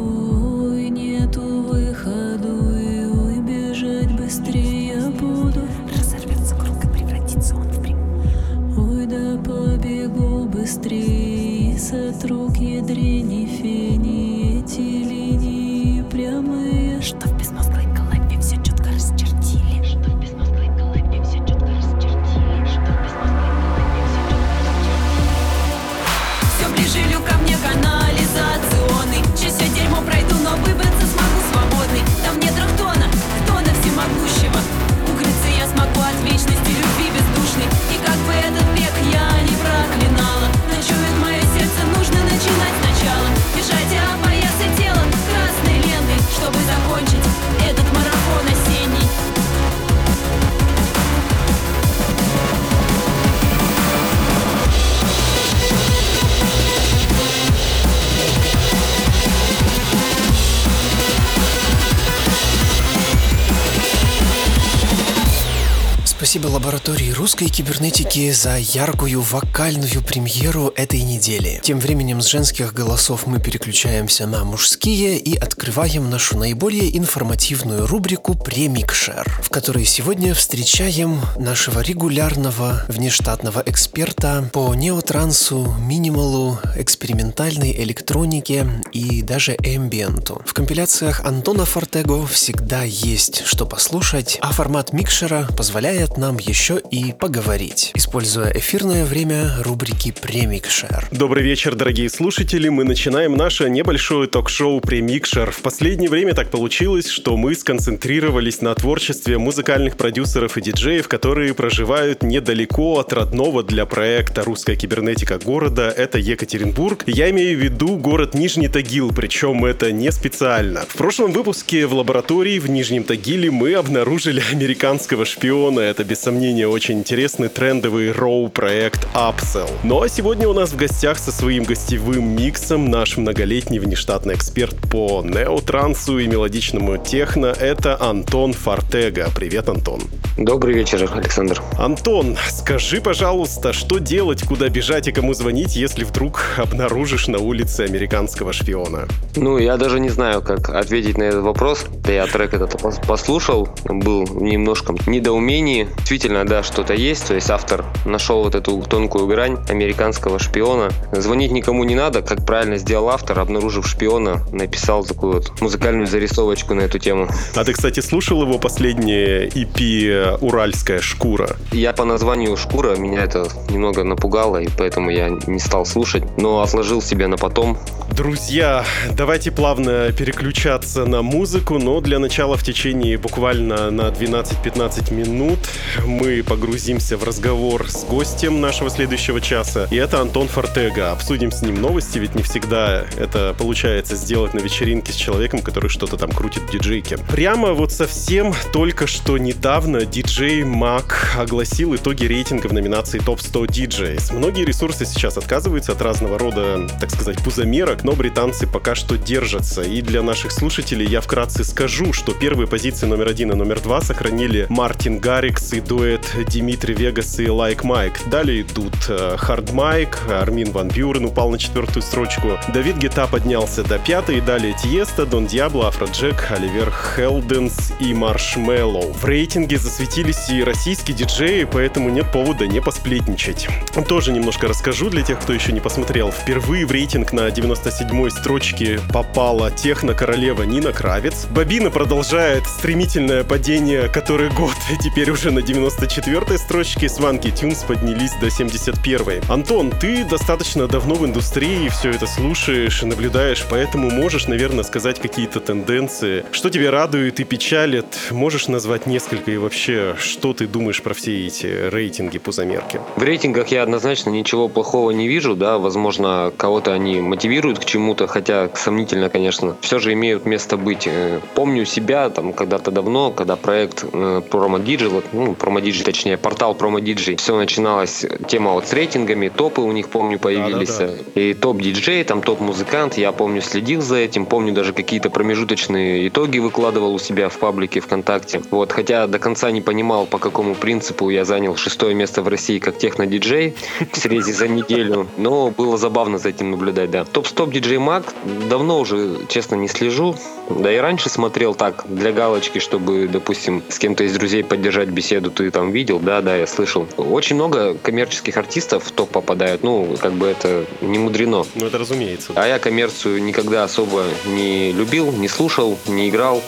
Спасибо 66.21 66.49
лаборатории 66.49 67.09
русской 67.09 67.47
кибернетики 67.49 68.29
за 68.29 68.55
яркую 68.55 69.21
вокальную 69.21 70.03
премьеру 70.03 70.71
этой 70.75 71.01
недели. 71.01 71.59
Тем 71.63 71.79
временем 71.79 72.21
с 72.21 72.27
женских 72.27 72.75
голосов 72.75 73.25
мы 73.25 73.39
переключаемся 73.39 74.27
на 74.27 74.43
мужские 74.43 75.17
и 75.17 75.35
открываем 75.35 76.11
нашу 76.11 76.37
наиболее 76.37 76.95
информативную 76.95 77.87
рубрику 77.87 78.35
«Премикшер», 78.35 79.25
в 79.41 79.49
которой 79.49 79.83
сегодня 79.83 80.35
встречаем 80.35 81.21
нашего 81.37 81.79
регулярного 81.79 82.85
внештатного 82.87 83.63
эксперта 83.65 84.47
по 84.53 84.75
неотрансу, 84.75 85.75
минималу, 85.79 86.59
экспериментальной 86.75 87.71
электронике 87.81 88.67
и 88.91 89.23
даже 89.23 89.53
эмбиенту. 89.63 90.43
В 90.45 90.53
компиляциях 90.53 91.25
Антона 91.25 91.65
Фортего 91.65 92.27
всегда 92.27 92.83
есть 92.83 93.43
что 93.47 93.65
послушать, 93.65 94.37
а 94.39 94.51
формат 94.51 94.93
микшера 94.93 95.47
позволяет 95.57 96.10
нам 96.17 96.37
еще 96.37 96.81
и 96.91 97.13
поговорить, 97.13 97.91
используя 97.95 98.51
эфирное 98.51 99.05
время 99.05 99.51
рубрики 99.63 100.11
«Премикшер». 100.11 101.07
Добрый 101.11 101.43
вечер, 101.43 101.75
дорогие 101.75 102.09
слушатели. 102.09 102.69
Мы 102.69 102.83
начинаем 102.83 103.35
наше 103.35 103.69
небольшое 103.69 104.27
ток-шоу 104.27 104.81
«Премикшер». 104.81 105.51
В 105.51 105.61
последнее 105.61 106.09
время 106.09 106.33
так 106.33 106.49
получилось, 106.49 107.07
что 107.07 107.37
мы 107.37 107.55
сконцентрировались 107.55 108.61
на 108.61 108.73
творчестве 108.75 109.37
музыкальных 109.37 109.97
продюсеров 109.97 110.57
и 110.57 110.61
диджеев, 110.61 111.07
которые 111.07 111.53
проживают 111.53 112.23
недалеко 112.23 112.99
от 112.99 113.13
родного 113.13 113.63
для 113.63 113.85
проекта 113.85 114.43
«Русская 114.43 114.75
кибернетика» 114.75 115.39
города. 115.39 115.89
Это 115.89 116.17
Екатеринбург. 116.17 117.03
Я 117.07 117.29
имею 117.31 117.57
в 117.57 117.61
виду 117.61 117.97
город 117.97 118.33
Нижний 118.33 118.67
Тагил, 118.67 119.11
причем 119.13 119.65
это 119.65 119.91
не 119.91 120.11
специально. 120.11 120.81
В 120.81 120.95
прошлом 120.95 121.31
выпуске 121.31 121.85
в 121.85 121.93
лаборатории 121.93 122.59
в 122.59 122.69
Нижнем 122.69 123.03
Тагиле 123.03 123.51
мы 123.51 123.73
обнаружили 123.73 124.43
американского 124.51 125.25
шпиона. 125.25 125.79
Это, 125.79 126.00
без 126.03 126.21
сомнения, 126.21 126.67
очень 126.67 126.99
интересный 126.99 127.49
трендовый 127.49 128.11
роу-проект 128.11 129.07
Upsell. 129.13 129.69
Ну 129.83 130.01
а 130.01 130.09
сегодня 130.09 130.47
у 130.47 130.53
нас 130.53 130.71
в 130.71 130.75
гостях 130.75 131.17
со 131.17 131.31
своим 131.31 131.63
гостевым 131.63 132.35
миксом 132.35 132.89
наш 132.89 133.17
многолетний 133.17 133.79
внештатный 133.79 134.35
эксперт 134.35 134.75
по 134.89 135.21
неотрансу 135.23 136.19
и 136.19 136.27
мелодичному 136.27 136.97
техно. 136.97 137.47
Это 137.47 138.01
Антон 138.01 138.53
Фортега. 138.53 139.29
Привет, 139.35 139.69
Антон. 139.69 140.01
Добрый 140.37 140.73
вечер, 140.73 141.09
Александр. 141.13 141.61
Антон, 141.77 142.37
скажи, 142.49 143.01
пожалуйста, 143.01 143.73
что 143.73 143.99
делать, 143.99 144.41
куда 144.43 144.69
бежать 144.69 145.07
и 145.07 145.11
кому 145.11 145.33
звонить, 145.33 145.75
если 145.75 146.03
вдруг 146.03 146.41
обнаружишь 146.57 147.27
на 147.27 147.39
улице 147.39 147.81
американского 147.81 148.53
шпиона? 148.53 149.07
Ну, 149.35 149.57
я 149.57 149.77
даже 149.77 149.99
не 149.99 150.09
знаю, 150.09 150.41
как 150.41 150.69
ответить 150.69 151.17
на 151.17 151.23
этот 151.23 151.43
вопрос. 151.43 151.85
Да 152.03 152.13
я 152.13 152.25
трек 152.27 152.53
этот 152.53 152.79
послушал, 153.05 153.69
был 153.83 154.25
немножко 154.39 154.95
недоумении. 155.05 155.87
Действительно, 155.97 156.45
да, 156.45 156.63
что-то 156.63 156.93
есть. 156.93 157.27
То 157.27 157.35
есть 157.35 157.49
автор 157.49 157.85
нашел 158.05 158.43
вот 158.43 158.55
эту 158.55 158.81
тонкую 158.83 159.27
грань 159.27 159.57
американского 159.69 160.39
шпиона. 160.39 160.89
Звонить 161.11 161.51
никому 161.51 161.83
не 161.83 161.95
надо, 161.95 162.21
как 162.21 162.45
правильно 162.45 162.77
сделал 162.77 163.09
автор, 163.09 163.39
обнаружив 163.39 163.87
шпиона, 163.87 164.43
написал 164.51 165.03
такую 165.03 165.33
вот 165.33 165.61
музыкальную 165.61 166.07
зарисовочку 166.07 166.73
на 166.73 166.81
эту 166.81 166.99
тему. 166.99 167.27
А 167.55 167.63
ты, 167.63 167.73
кстати, 167.73 167.99
слушал 167.99 168.41
его 168.41 168.59
последнее 168.59 169.47
EP 169.47 170.37
«Уральская 170.41 170.99
шкура»? 170.99 171.55
Я 171.71 171.93
по 171.93 172.05
названию 172.05 172.57
«Шкура», 172.57 172.95
меня 172.95 173.23
это 173.23 173.47
немного 173.69 174.03
напугало, 174.03 174.57
и 174.57 174.67
поэтому 174.77 175.09
я 175.09 175.29
не 175.29 175.59
стал 175.59 175.85
слушать, 175.85 176.23
но 176.37 176.61
отложил 176.61 177.01
себе 177.01 177.27
на 177.27 177.37
потом. 177.37 177.77
Друзья, 178.11 178.83
давайте 179.15 179.51
плавно 179.51 180.11
переключаться 180.11 181.05
на 181.05 181.21
музыку, 181.21 181.79
но 181.79 182.01
для 182.01 182.19
начала 182.19 182.57
в 182.57 182.63
течение 182.63 183.17
буквально 183.17 183.89
на 183.89 184.09
12-15 184.09 185.13
минут 185.13 185.59
мы 186.05 186.43
погрузимся 186.43 187.15
в 187.15 187.23
разговор 187.23 187.89
с 187.89 188.03
гостем 188.03 188.59
нашего 188.59 188.89
следующего 188.89 189.39
часа. 189.39 189.87
И 189.91 189.95
это 189.95 190.19
Антон 190.19 190.49
Фортега. 190.49 191.13
Обсудим 191.13 191.53
с 191.53 191.61
ним 191.61 191.81
новости, 191.81 192.19
ведь 192.19 192.35
не 192.35 192.43
всегда 192.43 193.05
это 193.17 193.55
получается 193.57 194.17
сделать 194.17 194.53
на 194.53 194.59
вечеринке 194.59 195.13
с 195.13 195.15
человеком, 195.15 195.61
который 195.61 195.89
что-то 195.89 196.17
там 196.17 196.31
крутит 196.31 196.63
в 196.63 196.71
диджейке. 196.71 197.17
Прямо 197.17 197.71
вот 197.71 197.93
совсем 197.93 198.53
только 198.73 199.07
что 199.07 199.37
недавно 199.37 200.05
диджей 200.05 200.65
Мак 200.65 201.37
огласил 201.39 201.95
итоги 201.95 202.25
рейтинга 202.25 202.67
в 202.67 202.73
номинации 202.73 203.19
Топ 203.19 203.39
100 203.39 203.65
DJs. 203.65 204.35
Многие 204.35 204.65
ресурсы 204.65 205.05
сейчас 205.05 205.37
отказываются 205.37 205.93
от 205.93 206.01
разного 206.01 206.37
рода, 206.37 206.89
так 206.99 207.09
сказать, 207.09 207.41
пузомерок, 207.41 208.00
но 208.03 208.13
британцы 208.13 208.67
пока 208.67 208.95
что 208.95 209.17
держатся. 209.17 209.81
И 209.81 210.01
для 210.01 210.21
наших 210.21 210.51
слушателей 210.51 211.07
я 211.07 211.21
вкратце 211.21 211.63
скажу, 211.63 212.13
что 212.13 212.33
первые 212.33 212.67
позиции 212.67 213.05
номер 213.05 213.29
один 213.29 213.51
и 213.51 213.55
номер 213.55 213.79
два 213.79 214.01
сохранили 214.01 214.65
Мартин 214.69 215.19
Гаррикс 215.19 215.73
и 215.73 215.81
дуэт 215.81 216.35
Димитри 216.47 216.93
Вегас 216.93 217.39
и 217.39 217.49
Лайк 217.49 217.83
Майк. 217.83 218.13
Далее 218.27 218.61
идут 218.61 218.95
Хардвелл, 219.37 220.19
Армин 220.29 220.71
Ван 220.71 220.89
Бюрен 220.89 221.25
упал 221.25 221.49
на 221.49 221.57
четвертую 221.57 222.03
строчку, 222.03 222.59
Давид 222.73 222.97
Гета 222.97 223.27
поднялся 223.27 223.83
до 223.83 223.99
пятой, 223.99 224.37
и 224.37 224.41
далее 224.41 224.75
Тиесто, 224.81 225.25
Дон 225.25 225.47
Диабло, 225.47 225.87
Афроджек, 225.87 226.47
Оливер 226.51 226.91
Хелденс 226.91 227.93
и 227.99 228.13
Маршмеллоу. 228.13 229.11
В 229.13 229.25
рейтинге 229.25 229.77
засветились 229.77 230.49
и 230.49 230.63
российские 230.63 231.17
диджеи, 231.17 231.63
поэтому 231.63 232.09
нет 232.09 232.31
повода 232.31 232.67
не 232.67 232.81
посплетничать. 232.81 233.67
Тоже 234.07 234.31
немножко 234.31 234.67
расскажу 234.67 235.09
для 235.09 235.21
тех, 235.21 235.39
кто 235.39 235.53
еще 235.53 235.71
не 235.71 235.79
посмотрел. 235.79 236.31
Впервые 236.31 236.85
в 236.85 236.91
рейтинг 236.91 237.33
на 237.33 237.49
97-й 237.91 238.31
строчке 238.31 238.99
попала 239.13 239.69
техно-королева 239.71 240.63
Нина 240.63 240.93
Кравец. 240.93 241.45
Бобина 241.49 241.91
продолжает 241.91 242.65
стремительное 242.65 243.43
падение 243.43 244.07
который 244.07 244.49
год, 244.49 244.75
и 244.91 244.97
теперь 244.97 245.31
уже 245.31 245.51
на 245.51 245.59
94-й 245.59 246.57
строчке 246.57 247.09
Сванки 247.09 247.51
Тюнс 247.51 247.83
поднялись 247.83 248.33
до 248.39 248.47
71-й. 248.47 249.41
Антон, 249.51 249.91
ты 249.91 250.23
достаточно 250.23 250.87
давно 250.87 251.15
в 251.15 251.25
индустрии, 251.25 251.89
все 251.89 252.11
это 252.11 252.27
слушаешь 252.27 253.03
и 253.03 253.05
наблюдаешь, 253.05 253.65
поэтому 253.69 254.09
можешь, 254.09 254.47
наверное, 254.47 254.83
сказать 254.83 255.19
какие-то 255.19 255.59
тенденции. 255.59 256.45
Что 256.51 256.69
тебе 256.69 256.89
радует 256.89 257.39
и 257.39 257.43
печалит? 257.43 258.05
Можешь 258.31 258.67
назвать 258.67 259.05
несколько 259.05 259.51
и 259.51 259.57
вообще, 259.57 260.15
что 260.19 260.53
ты 260.53 260.67
думаешь 260.67 261.01
про 261.01 261.13
все 261.13 261.47
эти 261.47 261.89
рейтинги 261.89 262.37
по 262.37 262.51
замерке? 262.51 263.01
В 263.15 263.23
рейтингах 263.23 263.69
я 263.69 263.83
однозначно 263.83 264.29
ничего 264.29 264.69
плохого 264.69 265.11
не 265.11 265.27
вижу, 265.27 265.55
да, 265.55 265.77
возможно, 265.77 266.51
кого-то 266.55 266.93
они 266.93 267.19
мотивируют 267.19 267.80
к 267.81 267.85
чему-то, 267.85 268.27
хотя 268.27 268.69
сомнительно, 268.75 269.29
конечно, 269.29 269.75
все 269.81 269.99
же 269.99 270.13
имеют 270.13 270.45
место 270.45 270.77
быть. 270.77 271.07
Э, 271.07 271.39
помню 271.55 271.85
себя 271.85 272.29
там 272.29 272.53
когда-то 272.53 272.91
давно, 272.91 273.31
когда 273.31 273.55
проект 273.55 274.03
э, 274.03 274.41
PromoDigi, 274.49 275.07
вот, 275.09 275.25
ну, 275.33 275.53
PromoDigi, 275.53 276.03
точнее, 276.03 276.37
портал 276.37 276.75
PromoDigi, 276.75 277.37
все 277.37 277.57
начиналось, 277.57 278.25
тема 278.47 278.71
вот 278.73 278.87
с 278.87 278.93
рейтингами, 278.93 279.49
топы 279.49 279.81
у 279.81 279.91
них, 279.91 280.09
помню, 280.09 280.39
появились, 280.39 280.95
да, 280.97 281.07
да, 281.07 281.13
да. 281.35 281.41
и 281.41 281.53
топ-диджей, 281.53 282.23
там 282.23 282.41
топ-музыкант, 282.41 283.17
я 283.17 283.31
помню, 283.31 283.61
следил 283.61 284.01
за 284.01 284.17
этим, 284.17 284.45
помню, 284.45 284.73
даже 284.73 284.93
какие-то 284.93 285.29
промежуточные 285.29 286.27
итоги 286.27 286.59
выкладывал 286.59 287.15
у 287.15 287.19
себя 287.19 287.49
в 287.49 287.57
паблике 287.57 287.99
ВКонтакте, 287.99 288.61
вот, 288.69 288.91
хотя 288.91 289.27
до 289.27 289.39
конца 289.39 289.71
не 289.71 289.81
понимал, 289.81 290.25
по 290.25 290.37
какому 290.37 290.75
принципу 290.75 291.29
я 291.29 291.45
занял 291.45 291.75
шестое 291.75 292.13
место 292.13 292.43
в 292.43 292.47
России 292.47 292.79
как 292.79 292.97
техно-диджей 292.97 293.75
в 294.11 294.17
срезе 294.17 294.53
за 294.53 294.67
неделю, 294.67 295.27
но 295.37 295.71
было 295.71 295.97
забавно 295.97 296.37
за 296.37 296.49
этим 296.49 296.71
наблюдать, 296.71 297.09
да. 297.09 297.25
Топ-стоп 297.25 297.70
диджей 297.71 297.97
Маг 297.97 298.33
давно 298.69 298.99
уже, 298.99 299.37
честно, 299.47 299.75
не 299.75 299.87
слежу, 299.87 300.35
да 300.79 300.91
и 300.91 300.97
раньше 300.97 301.29
смотрел 301.29 301.75
так, 301.75 302.03
для 302.07 302.31
галочки, 302.31 302.79
чтобы, 302.79 303.27
допустим, 303.27 303.83
с 303.89 303.99
кем-то 303.99 304.23
из 304.23 304.33
друзей 304.33 304.63
поддержать 304.63 305.09
беседу, 305.09 305.51
ты 305.51 305.69
там 305.71 305.91
видел, 305.91 306.19
да, 306.19 306.41
да, 306.41 306.55
я 306.55 306.67
слышал. 306.67 307.07
Очень 307.17 307.55
много 307.55 307.95
коммерческих 307.95 308.57
артистов 308.57 309.05
в 309.05 309.11
топ 309.11 309.29
попадают, 309.29 309.83
ну, 309.83 310.15
как 310.21 310.33
бы 310.33 310.47
это 310.47 310.85
не 311.01 311.19
мудрено. 311.19 311.65
Ну, 311.75 311.85
это 311.85 311.97
разумеется. 311.97 312.53
А 312.55 312.67
я 312.67 312.79
коммерцию 312.79 313.43
никогда 313.43 313.83
особо 313.83 314.23
не 314.45 314.91
любил, 314.91 315.31
не 315.31 315.47
слушал, 315.47 315.97
не 316.07 316.29
играл. 316.29 316.61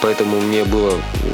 Поэтому 0.00 0.40
мне 0.40 0.64
было 0.64 0.92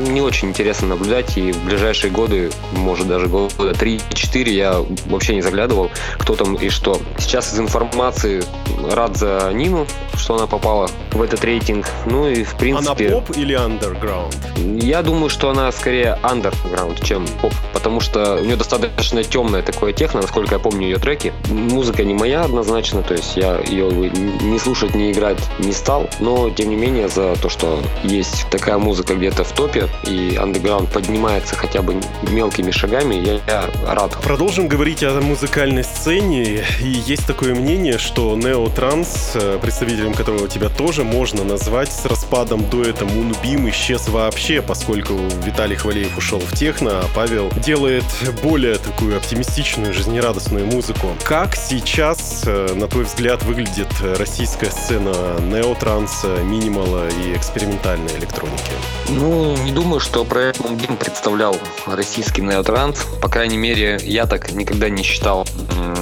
не 0.09 0.23
очень 0.23 0.49
интересно 0.49 0.89
наблюдать, 0.89 1.37
и 1.37 1.53
в 1.53 1.65
ближайшие 1.67 2.11
годы, 2.11 2.51
может 2.73 3.07
даже 3.07 3.27
года 3.27 3.53
3-4, 3.59 4.49
я 4.51 4.85
вообще 5.07 5.35
не 5.35 5.43
заглядывал, 5.43 5.91
кто 6.19 6.35
там 6.35 6.55
и 6.55 6.71
что. 6.71 6.99
Сейчас 7.19 7.53
из 7.53 7.61
информации 7.61 8.43
рад 8.91 9.17
за 9.19 9.51
Нину, 9.53 9.87
что 10.17 10.37
она 10.37 10.47
попала 10.47 10.89
в 11.13 11.21
этот 11.21 11.45
рейтинг. 11.45 11.87
Ну 12.15 12.29
и 12.29 12.45
в 12.45 12.55
принципе... 12.55 13.09
Она 13.09 13.17
поп 13.17 13.37
или 13.37 13.57
underground? 13.57 14.37
Я 14.81 15.03
думаю, 15.03 15.29
что 15.29 15.51
она 15.51 15.73
скорее 15.73 16.17
underground, 16.23 17.05
чем 17.05 17.27
поп, 17.43 17.53
потому 17.73 17.99
что 17.99 18.37
у 18.37 18.45
нее 18.45 18.55
достаточно 18.55 19.25
темное 19.25 19.63
такое 19.63 19.93
техно, 19.93 20.21
насколько 20.21 20.55
я 20.55 20.61
помню 20.61 20.87
ее 20.87 20.99
треки. 20.99 21.33
Музыка 21.49 22.05
не 22.05 22.15
моя 22.15 22.43
однозначно, 22.43 23.03
то 23.03 23.15
есть 23.15 23.37
я 23.37 23.59
ее 23.59 23.91
не 23.91 24.61
слушать, 24.61 24.95
не 24.95 25.11
играть 25.11 25.39
не 25.59 25.73
стал, 25.73 26.09
но 26.21 26.51
тем 26.51 26.71
не 26.71 26.77
менее 26.77 27.09
за 27.09 27.35
то, 27.35 27.49
что 27.49 27.83
есть 28.05 28.47
такая 28.49 28.79
музыка 28.79 29.17
где-то 29.17 29.43
в 29.43 29.51
топе, 29.51 29.89
и 30.07 30.39
андеграунд 30.41 30.93
поднимается 30.93 31.57
хотя 31.57 31.83
бы 31.83 31.97
мелкими 32.31 32.71
шагами, 32.71 33.17
я, 33.17 33.41
я 33.49 33.65
рад. 33.93 34.13
Продолжим 34.23 34.69
говорить 34.69 35.03
о 35.03 35.21
музыкальной 35.21 35.83
сцене. 35.83 36.63
И 36.81 36.89
есть 37.07 37.27
такое 37.27 37.57
мнение, 37.57 37.99
что 37.99 38.37
неотранс, 38.37 39.33
э, 39.35 39.59
представителем 39.61 40.15
которого 40.15 40.47
тебя 40.47 40.69
тоже 40.69 41.03
можно 41.03 41.43
назвать, 41.43 41.93
с 42.05 42.07
распадом 42.07 42.69
дуэта 42.69 43.07
Moonbeam 43.07 43.71
исчез 43.71 44.09
вообще, 44.09 44.61
поскольку 44.61 45.15
Виталий 45.43 45.75
Хвалеев 45.75 46.19
ушел 46.19 46.39
в 46.39 46.53
техно, 46.55 47.01
а 47.01 47.05
Павел 47.15 47.51
делает 47.65 48.05
более 48.43 48.77
такую 48.77 49.17
оптимистичную, 49.17 49.95
жизнерадостную 49.95 50.67
музыку. 50.67 51.09
Как 51.25 51.57
сейчас, 51.57 52.43
э, 52.45 52.75
на 52.75 52.89
твой 52.89 53.05
взгляд, 53.05 53.43
выглядит 53.45 53.89
российская 54.19 54.71
сцена 54.71 55.15
неотранса, 55.41 56.43
минимала 56.43 57.09
и 57.09 57.35
экспериментальной 57.35 58.15
электроники? 58.19 58.73
Ну, 59.09 59.57
не 59.65 59.73
думаю, 59.73 60.01
что 60.01 60.27
проект 60.27 60.61
Moonbeam 60.61 60.99
представлял 60.99 61.57
российский 61.87 62.43
неотранс. 62.43 63.07
По 63.23 63.29
крайней 63.29 63.57
мере, 63.57 63.99
я 64.03 64.27
так 64.27 64.53
никогда 64.53 64.91
не 64.91 65.03
считал. 65.03 65.47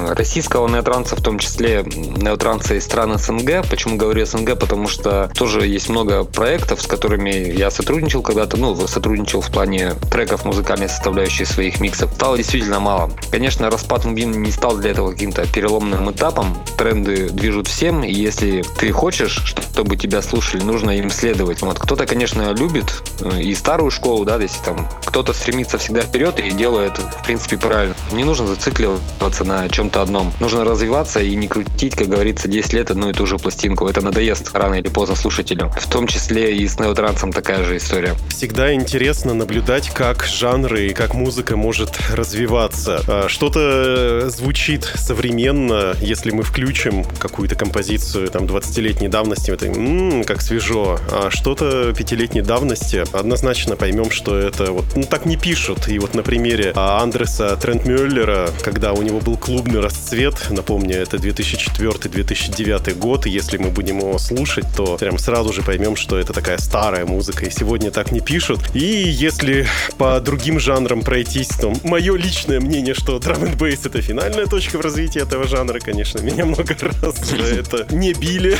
Российского 0.09 0.67
неотранса, 0.67 1.15
в 1.15 1.21
том 1.21 1.39
числе 1.39 1.83
неотранса 1.85 2.75
из 2.75 2.83
стран 2.83 3.17
СНГ. 3.17 3.65
Почему 3.69 3.95
говорю 3.95 4.25
СНГ? 4.25 4.59
Потому 4.59 4.89
что 4.89 5.31
тоже 5.33 5.65
есть 5.65 5.82
много 5.89 6.23
проектов, 6.23 6.81
с 6.81 6.87
которыми 6.87 7.29
я 7.29 7.71
сотрудничал 7.71 8.21
когда-то. 8.21 8.57
Ну, 8.57 8.75
сотрудничал 8.87 9.41
в 9.41 9.51
плане 9.51 9.93
треков 10.11 10.45
музыкальной 10.45 10.89
составляющей 10.89 11.45
своих 11.45 11.79
миксов. 11.79 12.11
Стало 12.13 12.37
действительно 12.37 12.79
мало. 12.79 13.11
Конечно, 13.31 13.69
распад 13.69 14.05
Moonbeam 14.05 14.35
не 14.35 14.51
стал 14.51 14.77
для 14.77 14.91
этого 14.91 15.11
каким-то 15.11 15.45
переломным 15.45 16.11
этапом. 16.11 16.57
Тренды 16.77 17.29
движут 17.29 17.67
всем, 17.67 18.03
и 18.03 18.13
если 18.13 18.63
ты 18.77 18.91
хочешь, 18.91 19.41
чтобы 19.45 19.95
тебя 19.95 20.21
слушали, 20.21 20.63
нужно 20.63 20.91
им 20.91 21.09
следовать. 21.09 21.61
Вот. 21.61 21.79
Кто-то, 21.79 22.05
конечно, 22.05 22.53
любит 22.53 23.03
э, 23.21 23.41
и 23.41 23.55
старую 23.55 23.91
школу, 23.91 24.25
да, 24.25 24.37
если 24.37 24.63
там 24.63 24.87
кто-то 25.05 25.33
стремится 25.33 25.77
всегда 25.77 26.01
вперед 26.01 26.39
и 26.39 26.51
делает, 26.51 26.97
в 26.97 27.25
принципе, 27.25 27.57
правильно. 27.57 27.95
Не 28.11 28.23
нужно 28.23 28.47
зацикливаться 28.47 29.43
на 29.43 29.67
чем-то 29.69 30.01
одном. 30.01 30.31
Нужно 30.39 30.63
развиваться 30.63 31.19
и 31.19 31.35
не 31.35 31.47
крутить, 31.47 31.95
как 31.95 32.07
говорится, 32.07 32.47
10 32.47 32.73
лет 32.73 32.91
одну 32.91 33.09
и 33.09 33.13
ту 33.13 33.25
же 33.25 33.37
пластинку. 33.37 33.87
Это 33.87 34.01
надоест 34.01 34.55
рано 34.55 34.75
или 34.75 34.89
поздно 34.89 35.15
слушателю. 35.15 35.71
В 35.75 35.89
том 35.89 36.07
числе 36.07 36.55
и 36.55 36.67
с 36.67 36.79
неотрансом 36.79 37.31
такая 37.31 37.63
же 37.63 37.77
история. 37.77 38.15
Всегда 38.29 38.73
интересно 38.73 39.33
наблюдать, 39.33 39.89
как 39.89 40.25
жанры 40.25 40.87
и 40.87 40.93
как 40.93 41.13
музыка 41.13 41.57
может 41.57 41.97
развиваться. 42.11 43.01
А, 43.07 43.27
что-то 43.27 44.29
звучит 44.29 44.83
современно, 44.95 45.95
если 45.99 46.31
мы 46.31 46.43
включим 46.43 47.03
какую-то 47.03 47.55
композицию 47.55 48.29
там 48.29 48.45
20-летней 48.45 49.07
давности, 49.07 49.51
это 49.51 49.67
м-м, 49.67 50.23
как 50.23 50.41
свежо. 50.41 50.99
А 51.11 51.29
что-то 51.31 51.93
пятилетней 51.93 52.41
давности 52.41 53.03
однозначно 53.13 53.75
поймем, 53.75 54.11
что 54.11 54.37
это 54.37 54.71
вот 54.71 54.85
ну 54.95 55.03
так 55.03 55.25
не 55.25 55.37
пишут. 55.37 55.87
И 55.87 55.97
вот 55.99 56.13
на 56.13 56.23
примере 56.23 56.71
а, 56.75 57.01
Андреса 57.01 57.55
Трентмюллера, 57.55 58.49
когда 58.61 58.93
у 58.93 59.01
него 59.01 59.19
был 59.19 59.37
клубный 59.37 59.79
расцвет, 59.79 60.35
напомню, 60.49 60.97
это 60.97 61.17
2004-2009 61.17 62.93
год, 62.95 63.25
и 63.25 63.29
если 63.29 63.57
мы 63.57 63.69
будем 63.69 63.99
его 63.99 64.17
слушать, 64.19 64.65
то 64.75 64.97
прям 64.97 65.17
сразу 65.17 65.51
же 65.53 65.62
поймем, 65.63 65.95
что 65.95 66.17
это 66.17 66.33
такая 66.33 66.57
старая 66.57 67.05
музыка, 67.05 67.45
и 67.45 67.49
сегодня 67.51 67.91
так 67.91 68.11
не 68.11 68.19
пишут. 68.19 68.59
И 68.73 68.79
если 68.79 69.65
по 69.97 70.19
другим 70.19 70.59
жанрам 70.59 71.01
пройтись, 71.01 71.49
то 71.49 71.73
мое 71.83 72.15
личное 72.15 72.59
мнение, 72.59 72.93
что 72.93 73.19
драм 73.19 73.43
н 73.43 73.57
бейс 73.57 73.85
это 73.85 74.01
финальная 74.01 74.45
точка 74.45 74.77
в 74.77 74.81
развитии 74.81 75.21
этого 75.21 75.47
жанра, 75.47 75.79
конечно, 75.79 76.19
меня 76.19 76.45
много 76.45 76.75
раз 76.79 77.17
за 77.17 77.37
это 77.37 77.87
не 77.93 78.13
били. 78.13 78.57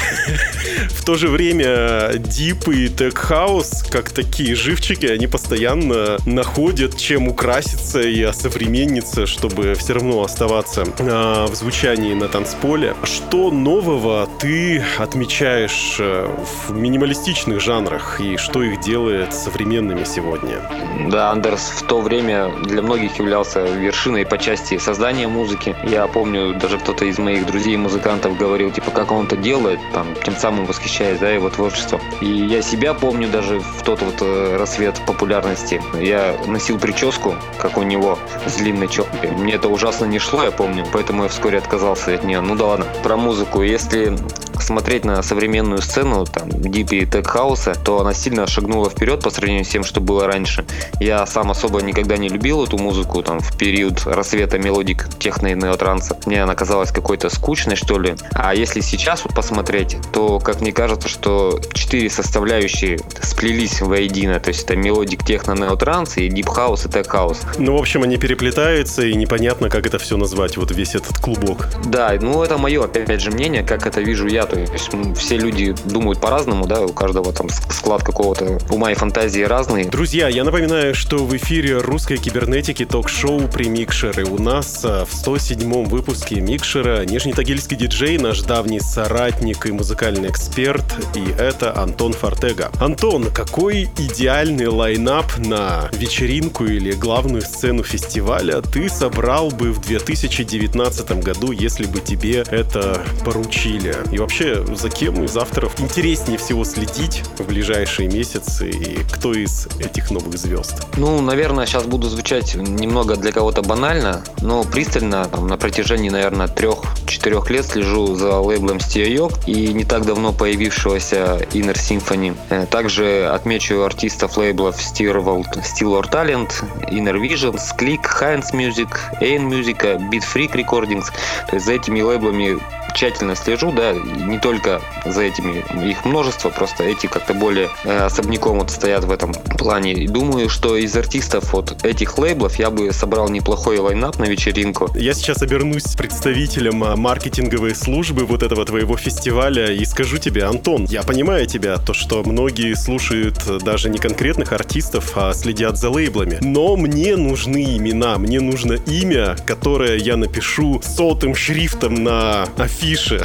В 0.91 1.03
то 1.05 1.15
же 1.15 1.27
время 1.27 2.13
дип 2.17 2.67
и 2.69 2.87
тег 2.87 3.17
хаус, 3.17 3.83
как 3.89 4.11
такие 4.11 4.55
живчики, 4.55 5.05
они 5.05 5.27
постоянно 5.27 6.17
находят, 6.25 6.97
чем 6.97 7.27
украситься 7.27 8.01
и 8.01 8.21
осовремениться, 8.21 9.25
чтобы 9.25 9.75
все 9.75 9.93
равно 9.93 10.23
оставаться 10.23 10.83
э, 10.83 11.45
в 11.49 11.55
звучании 11.55 12.13
на 12.13 12.27
танцполе. 12.27 12.95
Что 13.03 13.51
нового 13.51 14.29
ты 14.39 14.83
отмечаешь 14.97 15.97
э, 15.99 16.29
в 16.67 16.73
минималистичных 16.93 17.59
жанрах 17.59 18.21
и 18.21 18.37
что 18.37 18.61
их 18.61 18.79
делает 18.79 19.33
современными 19.33 20.03
сегодня? 20.03 20.61
Да, 21.09 21.31
Андерс 21.31 21.61
в 21.61 21.87
то 21.87 21.99
время 22.01 22.51
для 22.65 22.83
многих 22.83 23.17
являлся 23.17 23.61
вершиной 23.63 24.27
по 24.27 24.37
части 24.37 24.77
создания 24.77 25.27
музыки. 25.27 25.75
Я 25.83 26.05
помню, 26.05 26.53
даже 26.53 26.77
кто-то 26.77 27.05
из 27.05 27.17
моих 27.17 27.47
друзей-музыкантов 27.47 28.37
говорил, 28.37 28.69
типа, 28.69 28.91
как 28.91 29.11
он 29.11 29.25
это 29.25 29.35
делает, 29.35 29.79
там, 29.91 30.05
тем 30.23 30.35
самым 30.35 30.65
восхищаясь, 30.65 31.17
да, 31.17 31.31
его 31.31 31.49
творчеством. 31.49 31.99
И 32.21 32.27
я 32.27 32.61
себя 32.61 32.93
помню 32.93 33.27
даже 33.27 33.59
в 33.59 33.81
тот 33.83 34.03
вот 34.03 34.21
э, 34.21 34.57
рассвет 34.57 35.01
популярности. 35.07 35.81
Я 35.99 36.35
носил 36.45 36.77
прическу, 36.77 37.33
как 37.57 37.79
у 37.79 37.81
него, 37.81 38.19
с 38.45 38.53
длинной 38.57 38.87
челкой. 38.87 39.31
Мне 39.31 39.53
это 39.53 39.67
ужасно 39.67 40.05
не 40.05 40.19
шло, 40.19 40.43
я 40.43 40.51
помню, 40.51 40.85
поэтому 40.93 41.23
я 41.23 41.29
вскоре 41.29 41.57
отказался 41.57 42.13
от 42.13 42.23
нее. 42.23 42.41
Ну 42.41 42.55
да 42.55 42.65
ладно. 42.65 42.85
Про 43.01 43.17
музыку. 43.17 43.63
Если 43.63 44.15
смотреть 44.63 45.05
на 45.05 45.21
современную 45.21 45.81
сцену, 45.81 46.25
там, 46.25 46.49
deep 46.83 47.15
house 47.15 47.23
а, 47.23 47.75
то 47.75 48.01
она 48.01 48.13
сильно 48.13 48.47
шагнула 48.47 48.89
вперед 48.89 49.21
по 49.21 49.29
сравнению 49.29 49.65
с 49.65 49.69
тем, 49.69 49.83
что 49.83 50.01
было 50.01 50.27
раньше. 50.27 50.65
Я 50.99 51.25
сам 51.25 51.51
особо 51.51 51.81
никогда 51.81 52.17
не 52.17 52.29
любил 52.29 52.63
эту 52.63 52.77
музыку, 52.77 53.21
там, 53.23 53.39
в 53.39 53.57
период 53.57 54.05
расцвета 54.05 54.57
melodic 54.57 55.07
techno 55.19 55.47
и 55.47 55.53
неотранса. 55.53 56.17
Мне 56.25 56.43
она 56.43 56.55
казалась 56.55 56.91
какой-то 56.91 57.29
скучной, 57.29 57.75
что 57.75 57.99
ли. 57.99 58.15
А 58.33 58.53
если 58.53 58.81
сейчас 58.81 59.23
вот 59.23 59.33
посмотреть, 59.35 59.97
то, 60.11 60.39
как 60.39 60.61
мне 60.61 60.71
кажется, 60.71 61.07
что 61.07 61.59
четыре 61.73 62.09
составляющие 62.09 62.99
сплелись 63.21 63.81
воедино. 63.81 64.39
То 64.39 64.49
есть 64.49 64.63
это 64.63 64.75
melodic 64.75 65.25
techno 65.25 65.53
неотранс 65.53 66.17
и 66.17 66.27
deep 66.29 66.47
house 66.47 66.85
и 66.85 66.89
tech 66.89 67.07
house. 67.07 67.41
Ну, 67.57 67.77
в 67.77 67.79
общем, 67.79 68.03
они 68.03 68.17
переплетаются, 68.17 69.05
и 69.05 69.15
непонятно, 69.15 69.69
как 69.69 69.85
это 69.85 69.99
все 69.99 70.17
назвать, 70.17 70.57
вот 70.57 70.71
весь 70.71 70.95
этот 70.95 71.17
клубок. 71.17 71.67
Да, 71.85 72.13
ну 72.19 72.43
это 72.43 72.57
мое, 72.57 72.83
опять 72.83 73.21
же, 73.21 73.31
мнение, 73.31 73.63
как 73.63 73.85
это 73.85 74.01
вижу 74.01 74.27
я. 74.27 74.45
То 74.45 74.59
есть 74.59 74.89
все 75.17 75.37
люди 75.37 75.75
думают 75.85 76.19
по-разному, 76.19 76.65
да, 76.73 76.81
у 76.81 76.89
каждого 76.89 77.31
там 77.31 77.49
склад 77.49 78.03
какого-то 78.03 78.57
ума 78.69 78.91
и 78.91 78.95
фантазии 78.95 79.41
разный. 79.41 79.85
Друзья, 79.85 80.27
я 80.27 80.43
напоминаю, 80.43 80.95
что 80.95 81.17
в 81.17 81.35
эфире 81.37 81.77
русской 81.77 82.17
кибернетики 82.17 82.83
ток-шоу 82.83 83.47
при 83.47 83.69
Микшеры. 83.69 84.25
У 84.25 84.41
нас 84.41 84.81
а, 84.83 85.05
в 85.05 85.13
107-м 85.13 85.85
выпуске 85.85 86.41
Микшера 86.41 87.05
нижнетагильский 87.05 87.77
диджей, 87.77 88.17
наш 88.17 88.41
давний 88.41 88.79
соратник 88.79 89.67
и 89.67 89.71
музыкальный 89.71 90.29
эксперт, 90.29 90.83
и 91.15 91.23
это 91.39 91.77
Антон 91.77 92.13
Фортега. 92.13 92.71
Антон, 92.79 93.25
какой 93.25 93.83
идеальный 93.83 94.67
лайнап 94.67 95.37
на 95.37 95.89
вечеринку 95.93 96.65
или 96.65 96.93
главную 96.93 97.43
сцену 97.43 97.83
фестиваля 97.83 98.61
ты 98.61 98.89
собрал 98.89 99.51
бы 99.51 99.71
в 99.71 99.81
2019 99.81 101.23
году, 101.23 101.51
если 101.51 101.85
бы 101.85 101.99
тебе 101.99 102.43
это 102.49 102.99
поручили? 103.23 103.95
И 104.11 104.17
вообще, 104.17 104.65
за 104.75 104.89
кем 104.89 105.23
из 105.23 105.37
авторов 105.37 105.79
интереснее 105.79 106.39
всего 106.39 106.62
следить 106.63 107.23
в 107.37 107.45
ближайшие 107.45 108.09
месяцы 108.09 108.69
и 108.69 109.03
кто 109.11 109.33
из 109.33 109.67
этих 109.79 110.11
новых 110.11 110.37
звезд? 110.37 110.85
Ну, 110.97 111.21
наверное, 111.21 111.65
сейчас 111.65 111.85
буду 111.85 112.07
звучать 112.07 112.55
немного 112.55 113.15
для 113.15 113.31
кого-то 113.31 113.61
банально, 113.61 114.23
но 114.41 114.63
пристально 114.63 115.25
там, 115.25 115.47
на 115.47 115.57
протяжении, 115.57 116.09
наверное, 116.09 116.47
трех-четырех 116.47 117.49
лет 117.49 117.65
слежу 117.65 118.15
за 118.15 118.39
лейблом 118.39 118.79
Стиайок 118.79 119.31
и 119.47 119.73
не 119.73 119.85
так 119.85 120.05
давно 120.05 120.33
появившегося 120.33 121.47
Inner 121.51 121.75
Symphony. 121.75 122.35
Э, 122.49 122.65
также 122.65 123.27
отмечу 123.27 123.83
артистов 123.83 124.37
лейблов 124.37 124.77
Steelworld, 124.77 125.63
Steelworld 125.63 126.11
Talent, 126.11 126.51
Inner 126.89 127.19
Visions, 127.19 127.61
Click, 127.77 128.01
Heinz 128.19 128.53
Music, 128.53 128.89
Ain 129.21 129.49
Music, 129.49 129.79
Beat 130.09 130.23
Freak 130.23 130.53
Recordings. 130.53 131.05
То 131.49 131.55
есть 131.55 131.65
за 131.65 131.73
этими 131.73 132.01
лейблами 132.01 132.59
тщательно 132.93 133.35
слежу, 133.35 133.71
да, 133.71 133.93
не 133.93 134.39
только 134.39 134.81
за 135.05 135.23
этими, 135.23 135.63
их 135.89 136.05
множество, 136.05 136.49
просто 136.55 136.83
эти 136.83 137.07
как-то 137.07 137.33
более 137.33 137.69
э, 137.83 138.05
особняком 138.05 138.59
вот 138.59 138.71
стоят 138.71 139.03
в 139.03 139.11
этом 139.11 139.33
плане. 139.33 139.93
И 139.93 140.07
думаю, 140.07 140.49
что 140.49 140.75
из 140.75 140.95
артистов 140.95 141.53
вот 141.53 141.83
этих 141.83 142.17
лейблов 142.17 142.59
я 142.59 142.69
бы 142.69 142.91
собрал 142.91 143.29
неплохой 143.29 143.77
лайнап 143.77 144.19
на 144.19 144.25
вечеринку. 144.25 144.89
Я 144.95 145.13
сейчас 145.13 145.41
обернусь 145.41 145.95
представителем 145.95 146.83
а, 146.83 146.95
маркетинговой 146.95 147.75
службы 147.75 148.25
вот 148.25 148.43
этого 148.43 148.65
твоего 148.65 148.97
фестиваля 148.97 149.71
и 149.71 149.83
скажу 149.85 150.17
тебе, 150.17 150.45
Антон, 150.45 150.85
я 150.85 151.03
понимаю 151.03 151.45
тебя, 151.47 151.77
то, 151.77 151.93
что 151.93 152.23
многие 152.23 152.75
слушают 152.75 153.37
даже 153.63 153.89
не 153.89 153.97
конкретных 153.97 154.51
артистов, 154.53 155.13
а 155.15 155.33
следят 155.33 155.77
за 155.77 155.89
лейблами. 155.89 156.37
Но 156.41 156.75
мне 156.75 157.15
нужны 157.15 157.77
имена, 157.77 158.17
мне 158.17 158.39
нужно 158.39 158.73
имя, 158.73 159.35
которое 159.45 159.97
я 159.97 160.17
напишу 160.17 160.81
сотым 160.83 161.35
шрифтом 161.35 162.03
на 162.03 162.43
афише. 162.57 163.23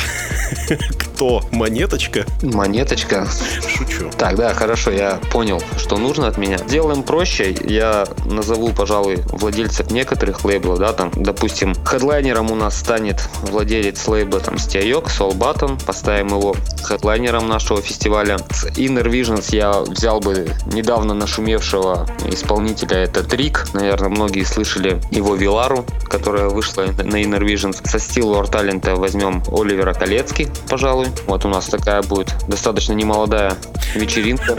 Кто? 0.98 1.42
Монеточка? 1.50 2.24
Монеточка. 2.42 3.17
Шучу. 3.26 4.10
Так, 4.16 4.36
да, 4.36 4.54
хорошо, 4.54 4.90
я 4.90 5.18
понял, 5.30 5.62
что 5.76 5.96
нужно 5.96 6.28
от 6.28 6.38
меня. 6.38 6.58
Делаем 6.58 7.02
проще. 7.02 7.56
Я 7.64 8.06
назову, 8.24 8.70
пожалуй, 8.72 9.18
владельцев 9.32 9.90
некоторых 9.90 10.44
лейблов, 10.44 10.78
да, 10.78 10.92
там, 10.92 11.10
допустим, 11.14 11.74
хедлайнером 11.84 12.50
у 12.50 12.54
нас 12.54 12.78
станет 12.78 13.28
владелец 13.42 14.06
лейбла, 14.06 14.40
там, 14.40 14.58
Стиайок, 14.58 15.06
Soul 15.06 15.36
Button, 15.36 15.84
поставим 15.84 16.28
его 16.28 16.54
хедлайнером 16.82 17.48
нашего 17.48 17.80
фестиваля. 17.82 18.38
С 18.50 18.66
Inner 18.66 19.08
Visions 19.08 19.54
я 19.54 19.80
взял 19.80 20.20
бы 20.20 20.50
недавно 20.66 21.14
нашумевшего 21.14 22.06
исполнителя, 22.26 22.98
это 22.98 23.22
Трик, 23.22 23.66
наверное, 23.72 24.08
многие 24.08 24.44
слышали 24.44 25.00
его 25.10 25.34
Вилару, 25.34 25.84
которая 26.08 26.48
вышла 26.48 26.82
на 26.82 27.22
Inner 27.22 27.40
Visions. 27.40 27.86
Со 27.88 27.98
Steel 27.98 28.34
War 28.34 28.50
Talent 28.50 28.94
возьмем 28.94 29.42
Оливера 29.48 29.94
Колецки, 29.94 30.48
пожалуй. 30.68 31.08
Вот 31.26 31.44
у 31.44 31.48
нас 31.48 31.66
такая 31.66 32.02
будет 32.02 32.34
достаточно 32.48 32.92
немолодая 32.98 33.56
вечеринка. 33.94 34.52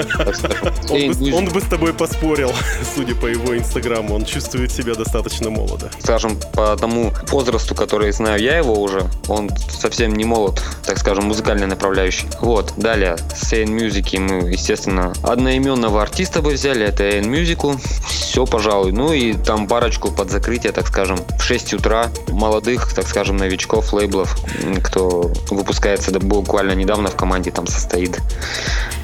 Он 0.89 1.11
бы, 1.11 1.35
он 1.35 1.45
бы 1.49 1.61
с 1.61 1.65
тобой 1.65 1.93
поспорил, 1.93 2.51
судя 2.95 3.13
по 3.15 3.27
его 3.27 3.55
инстаграму. 3.55 4.15
Он 4.15 4.25
чувствует 4.25 4.71
себя 4.71 4.95
достаточно 4.95 5.49
молодо. 5.49 5.91
скажем, 5.99 6.37
по 6.53 6.75
тому 6.75 7.13
возрасту, 7.27 7.75
который 7.75 8.11
знаю 8.11 8.41
я 8.41 8.57
его 8.57 8.81
уже, 8.81 9.07
он 9.27 9.49
совсем 9.69 10.15
не 10.15 10.25
молод, 10.25 10.63
так 10.83 10.97
скажем, 10.97 11.25
музыкальной 11.25 11.67
направляющий. 11.67 12.27
Вот, 12.41 12.73
далее, 12.77 13.17
с 13.35 13.53
AN 13.53 13.67
Music 13.67 14.19
мы, 14.19 14.49
естественно, 14.49 15.13
одноименного 15.23 16.01
артиста 16.01 16.41
бы 16.41 16.53
взяли, 16.53 16.85
это 16.85 17.03
AN 17.03 17.29
Music, 17.29 17.79
все, 18.07 18.45
пожалуй. 18.45 18.91
Ну 18.91 19.13
и 19.13 19.33
там 19.33 19.67
парочку 19.67 20.11
под 20.11 20.31
закрытие, 20.31 20.71
так 20.71 20.87
скажем, 20.87 21.19
в 21.37 21.43
6 21.43 21.73
утра 21.73 22.09
молодых, 22.29 22.93
так 22.93 23.07
скажем, 23.07 23.37
новичков, 23.37 23.93
лейблов, 23.93 24.37
кто 24.83 25.31
выпускается 25.49 26.11
да, 26.11 26.19
буквально 26.19 26.73
недавно 26.73 27.09
в 27.09 27.15
команде 27.15 27.51
там 27.51 27.67
состоит. 27.67 28.19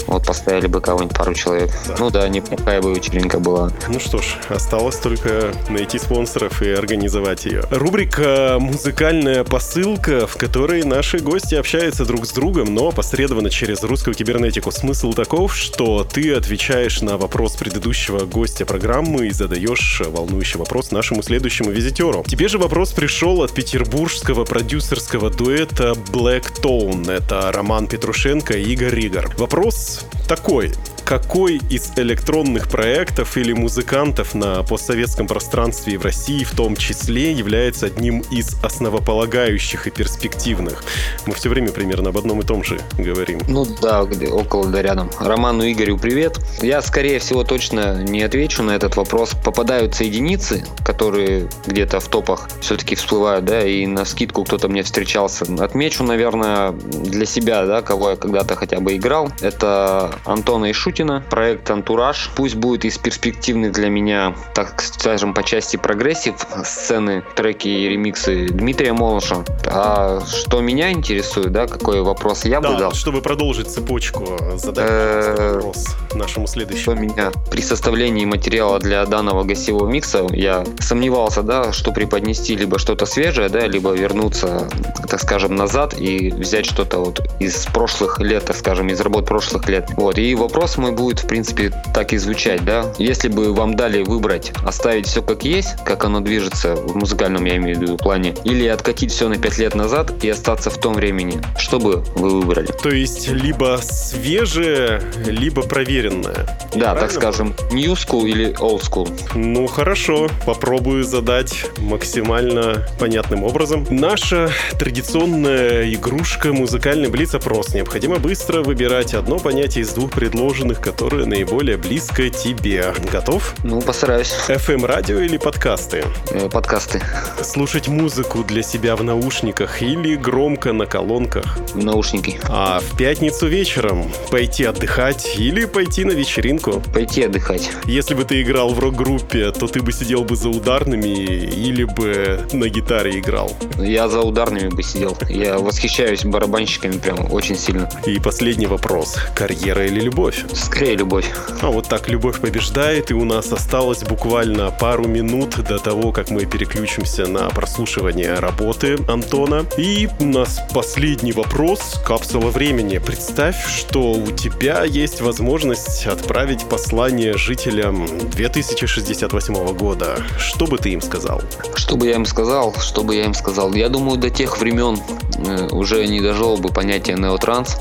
Вот 0.08 0.26
поставили 0.26 0.68
бы 0.68 0.82
кого-нибудь 0.82 1.18
пару 1.18 1.34
человек. 1.34 1.72
Ну 2.00 2.10
да, 2.12 2.28
неплохая 2.28 2.82
бы 2.82 2.94
вечеринка 2.94 3.40
была. 3.40 3.72
Ну 3.88 4.00
что 4.00 4.20
ж, 4.20 4.36
осталось 4.50 4.98
только 4.98 5.52
найти 5.68 5.98
спонсоров 5.98 6.62
и 6.62 6.70
организовать 6.70 7.46
ее. 7.46 7.64
Рубрика 7.72 8.58
«Музыкальная 8.60 9.44
посылка», 9.44 10.28
в 10.28 10.36
которой 10.38 10.84
наши 10.84 11.18
гости 11.20 11.56
общаются 11.56 12.06
друг 12.06 12.28
с 12.28 12.32
другом, 12.32 12.74
но 12.74 12.92
посредованно 12.92 13.50
через 13.50 13.82
русскую 13.84 14.14
кибернетику. 14.14 14.72
Смысл 14.72 15.14
таков, 15.14 15.56
что 15.56 16.04
ты 16.04 16.34
отвечаешь 16.34 17.02
на 17.02 17.18
вопрос 17.18 17.56
предыдущего 17.56 18.26
гостя 18.26 18.66
программы 18.66 19.28
и 19.28 19.32
задаешь 19.32 20.02
волнующий 20.06 20.60
вопрос 20.60 20.92
нашему 20.92 21.24
следующему 21.24 21.72
визитеру. 21.72 22.24
Тебе 22.28 22.48
же 22.48 22.60
вопрос 22.60 22.92
пришел 22.94 23.42
от 23.42 23.54
петербургского 23.54 24.46
продюсерского 24.46 25.32
дуэта 25.32 25.94
Black 26.12 26.62
Tone. 26.62 27.12
Это 27.12 27.52
Роман 27.52 27.88
Петрушенко 27.88 28.54
и 28.54 28.74
Игорь 28.74 28.94
Ригор. 29.16 29.32
Вопрос 29.38 30.06
такой. 30.28 30.74
Какой 31.06 31.62
из 31.70 31.92
электронных 31.98 32.68
проектов 32.68 33.38
или 33.38 33.54
музыкантов 33.54 34.34
на 34.34 34.64
постсоветском 34.64 35.28
пространстве 35.28 35.94
и 35.94 35.98
в 35.98 36.04
России 36.04 36.44
в 36.44 36.56
том 36.56 36.76
числе 36.76 37.32
является 37.32 37.86
одним 37.86 38.22
из 38.32 38.56
основополагающих 38.64 39.86
и 39.86 39.92
перспективных? 39.92 40.84
Мы 41.28 41.36
все 41.36 41.50
время 41.50 41.72
примерно 41.72 42.10
об 42.10 42.18
одном 42.18 42.42
и 42.42 42.44
том 42.44 42.64
же 42.64 42.82
говорим. 42.98 43.40
Ну 43.48 43.68
да, 43.84 44.02
около 44.02 44.66
да 44.66 44.82
рядом. 44.82 45.12
Роману 45.20 45.72
Игорю 45.72 46.00
привет. 46.00 46.40
Я, 46.64 46.82
скорее 46.82 47.20
всего, 47.20 47.44
точно 47.44 48.02
не 48.02 48.24
отвечу 48.24 48.64
на 48.64 48.72
этот 48.72 48.96
вопрос. 48.96 49.36
Попадаются 49.46 50.06
единицы, 50.06 50.66
которые 50.84 51.48
где-то 51.68 52.00
в 52.00 52.08
топах 52.08 52.50
все-таки 52.62 52.96
всплывают, 52.96 53.46
да, 53.46 53.62
и 53.62 53.86
навскидку 53.86 54.44
кто-то 54.44 54.70
мне 54.70 54.82
встречался. 54.82 55.46
Отмечу, 55.60 56.04
наверное, 56.04 56.72
для 56.72 57.28
себя, 57.28 57.64
да, 57.68 57.84
кого 57.84 58.10
я 58.10 58.16
когда-то 58.16 58.56
хотя 58.56 58.80
бы 58.80 58.96
играл. 58.96 59.05
Это 59.06 60.16
Антона 60.26 60.72
Ишутина, 60.72 61.24
проект 61.30 61.70
«Антураж». 61.70 62.32
Пусть 62.36 62.56
будет 62.56 62.86
из 62.86 62.98
перспективных 62.98 63.72
для 63.72 63.90
меня, 63.90 64.34
так 64.56 64.82
скажем, 64.82 65.36
по 65.36 65.44
части 65.44 65.78
progressive 65.78 66.34
сцены, 66.64 67.24
треки 67.36 67.68
и 67.68 67.88
ремиксы 67.88 68.48
Дмитрия 68.48 68.94
Молоша. 68.94 69.46
А 69.68 70.22
что 70.26 70.60
меня 70.60 70.92
интересует, 70.92 71.52
да, 71.52 71.68
какой 71.68 72.02
вопрос 72.02 72.46
я 72.46 72.60
бы 72.60 72.70
Да, 72.70 72.80
дал? 72.80 72.92
чтобы 72.94 73.22
продолжить 73.22 73.70
цепочку, 73.70 74.40
задай 74.56 74.86
Э, 74.88 75.54
вопрос 75.56 75.96
нашему 76.16 76.48
следующему. 76.48 76.82
Что 76.82 76.96
меня 76.96 77.32
при 77.52 77.62
составлении 77.62 78.26
материала 78.26 78.80
для 78.80 79.06
данного 79.06 79.44
гостевого 79.44 79.88
микса 79.88 80.26
я 80.32 80.64
сомневался, 80.80 81.44
да, 81.44 81.72
что 81.72 81.92
преподнести 81.92 82.56
либо 82.56 82.80
что-то 82.80 83.06
свежее, 83.06 83.50
да, 83.50 83.68
либо 83.68 83.92
вернуться, 83.92 84.68
так 85.08 85.22
скажем, 85.22 85.56
назад 85.56 85.94
и 86.00 86.32
взять 86.32 86.66
что-то 86.66 86.98
вот 87.00 87.22
из 87.40 87.68
прошлых 87.68 88.20
лет, 88.20 88.46
так 88.46 88.56
скажем, 88.56 88.88
из 88.88 88.95
работ 89.02 89.26
прошлых 89.26 89.68
лет. 89.70 89.90
Вот, 89.98 90.18
и 90.18 90.36
вопрос 90.36 90.78
мой 90.78 90.92
будет, 90.92 91.20
в 91.20 91.28
принципе, 91.28 91.72
так 91.94 92.14
и 92.14 92.18
звучать, 92.18 92.64
да. 92.64 92.94
Если 92.98 93.28
бы 93.28 93.54
вам 93.54 93.76
дали 93.76 94.04
выбрать, 94.04 94.52
оставить 94.66 95.08
все 95.08 95.22
как 95.22 95.44
есть, 95.44 95.76
как 95.86 96.06
оно 96.06 96.20
движется 96.20 96.76
в 96.76 96.96
музыкальном, 96.96 97.46
я 97.46 97.58
имею 97.58 97.78
в 97.78 97.82
виду, 97.82 97.98
плане, 97.98 98.36
или 98.44 98.68
откатить 98.68 99.12
все 99.12 99.28
на 99.30 99.38
5 99.38 99.58
лет 99.58 99.76
назад 99.76 100.24
и 100.24 100.30
остаться 100.30 100.70
в 100.70 100.78
том 100.78 100.94
времени, 100.94 101.42
что 101.58 101.80
бы 101.80 102.04
вы 102.16 102.42
выбрали? 102.42 102.68
То 102.84 102.90
есть 102.90 103.28
либо 103.28 103.80
свежее, 103.82 105.02
либо 105.26 105.62
проверенное. 105.62 106.46
Да, 106.74 106.92
Правильно 106.92 107.00
так 107.02 107.12
скажем, 107.12 107.56
new 107.72 107.94
school 107.94 108.28
или 108.28 108.54
old 108.60 108.82
school. 108.82 109.10
Ну 109.36 109.68
хорошо, 109.68 110.30
попробую 110.46 111.04
задать 111.04 111.66
максимально 111.80 112.88
понятным 113.00 113.44
образом. 113.44 113.86
Наша 113.90 114.50
традиционная 114.78 115.94
игрушка 115.94 116.54
музыкальный 116.54 117.10
блиц-опрос. 117.10 117.74
Необходимо 117.74 118.18
быстро 118.18 118.62
выбирать 118.62 118.85
одно 118.94 119.40
понятие 119.40 119.84
из 119.84 119.94
двух 119.94 120.12
предложенных, 120.12 120.80
которое 120.80 121.26
наиболее 121.26 121.76
близко 121.78 122.30
тебе. 122.30 122.94
Готов? 123.12 123.56
Ну, 123.64 123.82
постараюсь. 123.82 124.32
FM 124.48 124.86
радио 124.86 125.20
или 125.20 125.38
подкасты? 125.38 126.04
Э, 126.30 126.50
подкасты. 126.50 127.02
Слушать 127.42 127.88
музыку 127.88 128.44
для 128.44 128.62
себя 128.62 128.96
в 128.96 129.04
наушниках 129.04 129.82
или 129.82 130.16
громко 130.16 130.72
на 130.72 130.86
колонках? 130.86 131.58
Наушники. 131.74 132.40
А 132.44 132.80
в 132.80 132.96
пятницу 132.96 133.48
вечером 133.48 134.06
пойти 134.30 134.66
отдыхать 134.66 135.36
или 135.40 135.66
пойти 135.66 136.06
на 136.06 136.12
вечеринку? 136.12 136.84
Пойти 136.94 137.24
отдыхать. 137.24 137.72
Если 137.86 138.14
бы 138.14 138.24
ты 138.24 138.44
играл 138.44 138.70
в 138.74 138.80
рок-группе, 138.80 139.52
то 139.52 139.66
ты 139.66 139.82
бы 139.82 139.92
сидел 139.92 140.24
бы 140.24 140.36
за 140.36 140.50
ударными 140.50 141.08
или 141.08 141.86
бы 141.86 142.46
на 142.54 142.70
гитаре 142.70 143.18
играл. 143.20 143.52
Я 143.80 144.08
за 144.10 144.22
ударными 144.22 144.70
бы 144.70 144.84
сидел. 144.84 145.18
Я 145.28 145.58
восхищаюсь 145.58 146.24
барабанщиками 146.24 147.00
прям 147.00 147.34
очень 147.34 147.58
сильно. 147.58 147.90
И 148.06 148.20
последний 148.20 148.68
вопрос. 148.76 149.16
Карьера 149.34 149.86
или 149.86 150.02
любовь? 150.02 150.44
Скорее 150.54 150.96
любовь. 150.98 151.32
А 151.62 151.70
вот 151.70 151.88
так 151.88 152.10
любовь 152.10 152.42
побеждает, 152.42 153.10
и 153.10 153.14
у 153.14 153.24
нас 153.24 153.54
осталось 153.54 154.04
буквально 154.04 154.70
пару 154.70 155.08
минут 155.08 155.56
до 155.64 155.80
того, 155.80 156.12
как 156.12 156.30
мы 156.30 156.46
переключимся 156.46 157.26
на 157.26 157.48
прослушивание 157.50 158.34
работы 158.34 158.98
Антона. 159.08 159.64
И 159.78 160.10
у 160.20 160.26
нас 160.26 160.60
последний 160.74 161.32
вопрос. 161.32 162.02
Капсула 162.06 162.50
времени. 162.50 162.98
Представь, 162.98 163.56
что 163.66 164.12
у 164.12 164.32
тебя 164.32 164.84
есть 164.84 165.22
возможность 165.22 166.06
отправить 166.06 166.66
послание 166.66 167.38
жителям 167.38 168.06
2068 168.32 169.78
года. 169.78 170.18
Что 170.38 170.66
бы 170.66 170.78
ты 170.78 170.90
им 170.90 171.02
сказал? 171.02 171.42
Что 171.76 171.96
бы 171.96 172.08
я 172.08 172.16
им 172.16 172.26
сказал? 172.26 172.76
Что 172.76 173.04
бы 173.04 173.16
я 173.16 173.24
им 173.24 173.34
сказал? 173.34 173.74
Я 173.74 173.88
думаю, 173.88 174.18
до 174.18 174.30
тех 174.30 174.60
времен 174.60 175.00
э, 175.38 175.70
уже 175.72 176.06
не 176.08 176.20
дожило 176.20 176.58
бы 176.58 176.70
понятие 176.70 177.16
неотранс. 177.16 177.78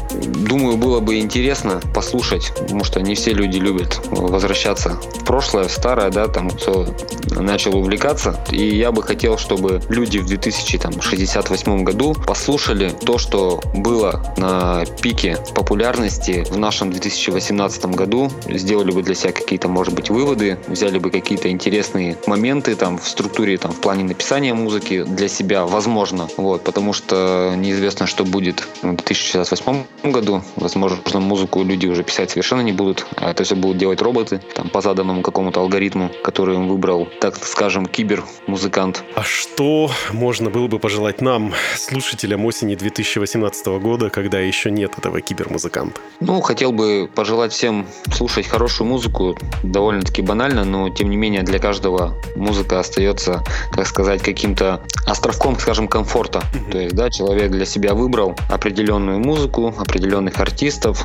Думаю, 0.49 0.77
было 0.85 1.01
бы 1.01 1.19
интересно 1.19 1.81
послушать, 1.95 2.53
потому 2.59 2.85
что 2.85 3.01
не 3.01 3.15
все 3.15 3.33
люди 3.33 3.57
любят 3.57 4.03
возвращаться 4.11 4.91
в 4.91 5.25
прошлое, 5.25 5.67
в 5.67 5.73
старое, 5.73 6.11
да, 6.11 6.29
там 6.29 6.51
кто 6.51 6.87
начал 7.31 7.75
увлекаться. 7.75 8.39
И 8.51 8.77
я 8.77 8.93
бы 8.93 9.03
хотел, 9.03 9.39
чтобы 9.39 9.81
люди 9.89 10.19
в 10.19 10.27
2068 10.27 11.85
году 11.85 12.15
послушали 12.27 12.93
то, 13.07 13.17
что 13.17 13.63
было 13.75 14.35
на 14.37 14.85
пике 15.01 15.39
популярности 15.55 16.45
в 16.51 16.59
нашем 16.59 16.91
2018 16.91 17.87
году, 17.87 18.31
сделали 18.47 18.91
бы 18.91 19.03
для 19.03 19.15
себя 19.15 19.33
какие-то, 19.33 19.69
может 19.69 19.95
быть, 19.95 20.11
выводы, 20.11 20.59
взяли 20.69 20.99
бы 20.99 21.11
какие-то 21.11 21.49
интересные 21.49 22.19
моменты 22.27 22.77
там 22.77 22.99
в 22.99 23.09
структуре, 23.09 23.57
там 23.57 23.73
в 23.73 23.81
плане 23.81 24.05
написания 24.05 24.53
музыки 24.53 25.03
для 25.05 25.29
себя, 25.29 25.65
возможно, 25.65 26.29
вот, 26.37 26.63
потому 26.63 26.93
что 26.93 27.55
неизвестно, 27.57 28.07
что 28.07 28.25
будет 28.25 28.69
в 28.83 28.95
2068 28.97 29.85
году, 30.13 30.43
возможно, 30.65 31.21
музыку 31.21 31.63
люди 31.63 31.87
уже 31.87 32.03
писать 32.03 32.31
совершенно 32.31 32.63
не 32.63 32.73
будут, 32.73 33.07
а 33.17 33.31
это 33.31 33.45
все 33.45 33.55
будут 33.55 33.79
делать 33.79 34.03
роботы, 34.03 34.41
там 34.55 34.69
по 34.69 34.81
заданному 34.81 35.23
какому-то 35.23 35.61
алгоритму, 35.61 36.11
который 36.25 36.57
им 36.57 36.69
выбрал, 36.69 37.07
так 37.21 37.37
скажем, 37.37 37.87
кибер-музыкант. 37.87 39.05
А 39.15 39.23
что 39.23 39.91
можно 40.13 40.51
было 40.51 40.67
бы 40.67 40.79
пожелать 40.79 41.21
нам, 41.21 41.53
слушателям 41.77 42.45
осени 42.47 42.75
2018 42.75 43.67
года, 43.79 44.11
когда 44.11 44.41
еще 44.41 44.71
нет 44.71 44.99
этого 44.99 45.21
кибермузыканта? 45.21 46.01
Ну, 46.21 46.41
хотел 46.41 46.73
бы 46.73 47.09
пожелать 47.15 47.53
всем 47.53 47.87
слушать 48.13 48.47
хорошую 48.47 48.89
музыку, 48.89 49.37
довольно-таки 49.63 50.23
банально, 50.23 50.65
но 50.65 50.89
тем 50.89 51.11
не 51.11 51.17
менее 51.17 51.43
для 51.43 51.59
каждого 51.59 52.15
музыка 52.37 52.81
остается, 52.81 53.45
так 53.77 53.87
сказать, 53.87 54.23
каким-то 54.23 54.83
островком, 55.07 55.59
скажем, 55.59 55.89
комфорта. 55.89 56.43
То 56.73 56.79
есть, 56.79 56.95
да, 56.95 57.11
человек 57.11 57.51
для 57.51 57.67
себя 57.67 57.93
выбрал 57.93 58.35
определенную 58.51 59.19
музыку, 59.19 59.75
определенных 59.79 60.41
артистов, 60.41 60.54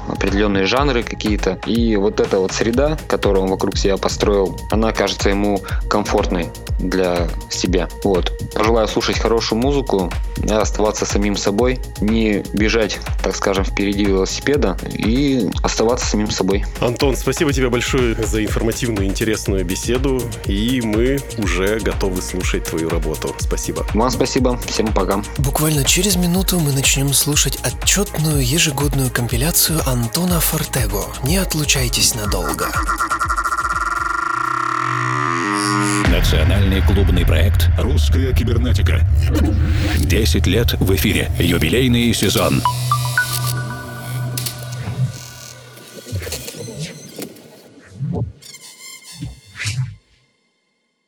определенные 0.07 0.65
жанры 0.65 1.03
какие-то, 1.03 1.59
и 1.65 1.95
вот 1.95 2.19
эта 2.19 2.39
вот 2.39 2.51
среда, 2.51 2.97
которую 3.07 3.43
он 3.43 3.49
вокруг 3.49 3.77
себя 3.77 3.97
построил, 3.97 4.59
она 4.71 4.91
кажется 4.91 5.29
ему 5.29 5.61
комфортной. 5.89 6.49
для 6.79 7.27
себя. 7.49 7.87
Вот. 8.03 8.31
Пожелаю 8.53 8.87
слушать 8.87 9.19
хорошую 9.19 9.59
музыку, 9.59 10.11
оставаться 10.49 11.05
самим 11.05 11.35
собой, 11.35 11.79
не 12.01 12.43
бежать, 12.53 12.99
так 13.23 13.35
скажем, 13.35 13.65
впереди 13.65 14.05
велосипеда 14.05 14.77
и 14.93 15.49
оставаться 15.61 16.05
самим 16.05 16.31
собой. 16.31 16.65
Антон, 16.79 17.15
спасибо 17.15 17.53
тебе 17.53 17.69
большое 17.69 18.15
за 18.15 18.43
информативную, 18.43 19.07
интересную 19.07 19.65
беседу, 19.65 20.21
и 20.45 20.81
мы 20.83 21.19
уже 21.37 21.79
готовы 21.79 22.21
слушать 22.21 22.63
твою 22.65 22.89
работу. 22.89 23.35
Спасибо. 23.39 23.85
Вам 23.93 24.09
спасибо, 24.09 24.57
всем 24.67 24.87
пока. 24.93 25.21
Буквально 25.37 25.83
через 25.83 26.15
минуту 26.15 26.59
мы 26.59 26.71
начнем 26.71 27.13
слушать 27.13 27.59
отчетную 27.63 28.45
ежегодную 28.45 29.11
компиляцию 29.39 29.79
Антона 29.87 30.41
Фортего. 30.41 31.05
Не 31.23 31.37
отлучайтесь 31.37 32.13
надолго. 32.13 32.67
Национальный 36.09 36.81
клубный 36.81 37.25
проект 37.25 37.69
«Русская 37.77 38.33
кибернетика». 38.33 38.99
10 39.97 40.45
лет 40.45 40.73
в 40.81 40.93
эфире. 40.93 41.31
Юбилейный 41.39 42.13
сезон. 42.13 42.61